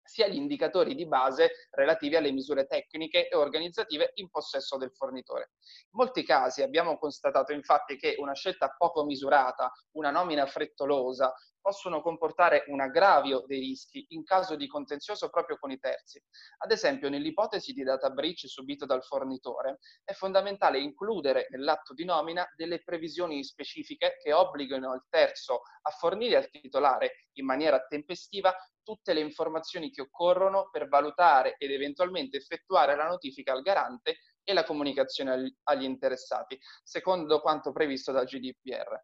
sia 0.10 0.28
gli 0.28 0.36
indicatori 0.36 0.96
di 0.96 1.08
base 1.08 1.68
relativi 1.70 2.16
alle 2.16 2.32
misure 2.32 2.66
tecniche 2.66 3.30
e 3.30 3.36
organizzative 3.36 4.12
in 4.16 4.30
possesso 4.30 4.76
del 4.78 4.92
fornitore. 4.92 5.52
In 5.62 6.00
molti 6.00 6.24
casi 6.24 6.64
abbiamo 6.64 6.98
constatato 6.98 7.54
infatti 7.54 7.96
che 7.96 8.16
una 8.18 8.34
scelta 8.34 8.74
poco 8.76 9.06
misurata, 9.06 9.72
una 9.92 10.10
nomina 10.10 10.48
frettolosa, 10.48 11.32
possono 11.62 12.02
comportare 12.02 12.64
un 12.68 12.80
aggravio 12.80 13.44
dei 13.46 13.60
rischi 13.60 14.06
in 14.10 14.24
caso 14.24 14.56
di 14.56 14.66
contenzioso 14.66 15.30
proprio 15.30 15.58
con 15.60 15.70
i 15.70 15.78
terzi. 15.78 16.20
Ad 16.60 16.72
esempio, 16.72 17.10
nell'ipotesi 17.10 17.74
di 17.74 17.84
data 17.84 18.10
breach 18.10 18.48
subito 18.48 18.88
dal 18.88 19.04
fornitore, 19.04 19.78
è 20.04 20.14
fondamentale 20.14 20.80
includere 20.80 21.46
nell'atto 21.50 21.94
di 21.94 22.06
nomina 22.06 22.48
delle 22.56 22.82
previsioni 22.82 23.44
specifiche 23.44 24.18
che 24.24 24.34
obbligano 24.34 24.94
il 24.94 25.06
terzo 25.10 25.62
a 25.82 25.92
fornire 25.92 26.38
al 26.38 26.50
titolare 26.50 27.28
in 27.34 27.46
maniera 27.46 27.86
tempestiva 27.86 28.56
tutte 28.90 29.14
le 29.14 29.20
informazioni 29.20 29.92
che 29.92 30.02
occorrono 30.02 30.70
per 30.72 30.88
valutare 30.88 31.58
ed 31.60 31.70
eventualmente 31.70 32.38
effettuare 32.38 32.96
la 32.96 33.08
notifica 33.08 33.54
al 33.54 33.62
garante 33.62 34.18
e 34.44 34.52
la 34.52 34.64
comunicazione 34.64 35.58
agli 35.66 35.84
interessati, 35.84 36.60
secondo 36.84 37.40
quanto 37.40 37.72
previsto 37.72 38.12
dal 38.12 38.26
GDPR. 38.26 39.00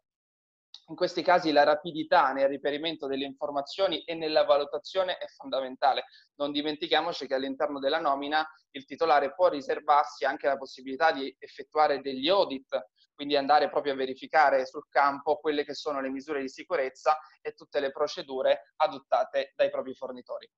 In 0.88 0.96
questi 0.96 1.22
casi 1.22 1.52
la 1.52 1.62
rapidità 1.62 2.32
nel 2.32 2.48
riperimento 2.48 3.06
delle 3.06 3.26
informazioni 3.26 4.02
e 4.02 4.14
nella 4.14 4.44
valutazione 4.44 5.18
è 5.18 5.26
fondamentale. 5.28 6.06
Non 6.34 6.50
dimentichiamoci 6.50 7.28
che 7.28 7.34
all'interno 7.34 7.78
della 7.78 8.00
nomina 8.00 8.44
il 8.72 8.84
titolare 8.84 9.34
può 9.34 9.48
riservarsi 9.48 10.24
anche 10.24 10.48
la 10.48 10.56
possibilità 10.56 11.12
di 11.12 11.32
effettuare 11.38 12.00
degli 12.00 12.28
audit, 12.28 12.76
quindi 13.16 13.34
andare 13.34 13.68
proprio 13.70 13.94
a 13.94 13.96
verificare 13.96 14.66
sul 14.66 14.86
campo 14.88 15.38
quelle 15.38 15.64
che 15.64 15.74
sono 15.74 16.00
le 16.00 16.10
misure 16.10 16.42
di 16.42 16.48
sicurezza 16.48 17.18
e 17.40 17.54
tutte 17.54 17.80
le 17.80 17.90
procedure 17.90 18.74
adottate 18.76 19.54
dai 19.56 19.70
propri 19.70 19.94
fornitori. 19.94 20.48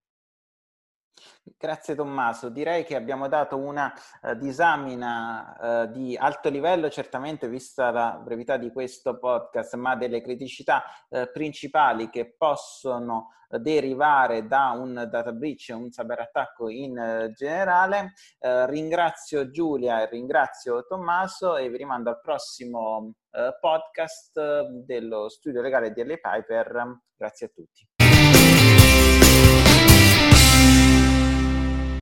Grazie 1.56 1.94
Tommaso, 1.94 2.48
direi 2.50 2.84
che 2.84 2.94
abbiamo 2.94 3.28
dato 3.28 3.56
una 3.56 3.92
uh, 4.22 4.34
disamina 4.34 5.56
uh, 5.58 5.90
di 5.90 6.16
alto 6.16 6.50
livello, 6.50 6.88
certamente 6.90 7.48
vista 7.48 7.90
la 7.90 8.20
brevità 8.22 8.56
di 8.56 8.70
questo 8.70 9.18
podcast, 9.18 9.74
ma 9.74 9.96
delle 9.96 10.20
criticità 10.20 10.84
uh, 11.08 11.30
principali 11.32 12.10
che 12.10 12.34
possono 12.36 13.32
derivare 13.48 14.46
da 14.46 14.72
un 14.76 15.08
data 15.10 15.32
breach, 15.32 15.70
un 15.70 15.88
cyberattacco 15.88 16.68
in 16.68 17.32
generale. 17.34 18.12
ringrazio 18.40 19.48
Giulia 19.48 20.02
e 20.02 20.10
ringrazio 20.10 20.84
Tommaso 20.84 21.56
e 21.56 21.70
vi 21.70 21.78
rimando 21.78 22.10
al 22.10 22.20
prossimo 22.20 23.14
podcast 23.58 24.38
dello 24.84 25.30
studio 25.30 25.62
legale 25.62 25.92
di 25.92 26.04
LA 26.04 26.16
Piper. 26.20 26.98
Grazie 27.16 27.46
a 27.46 27.48
tutti. 27.48 27.87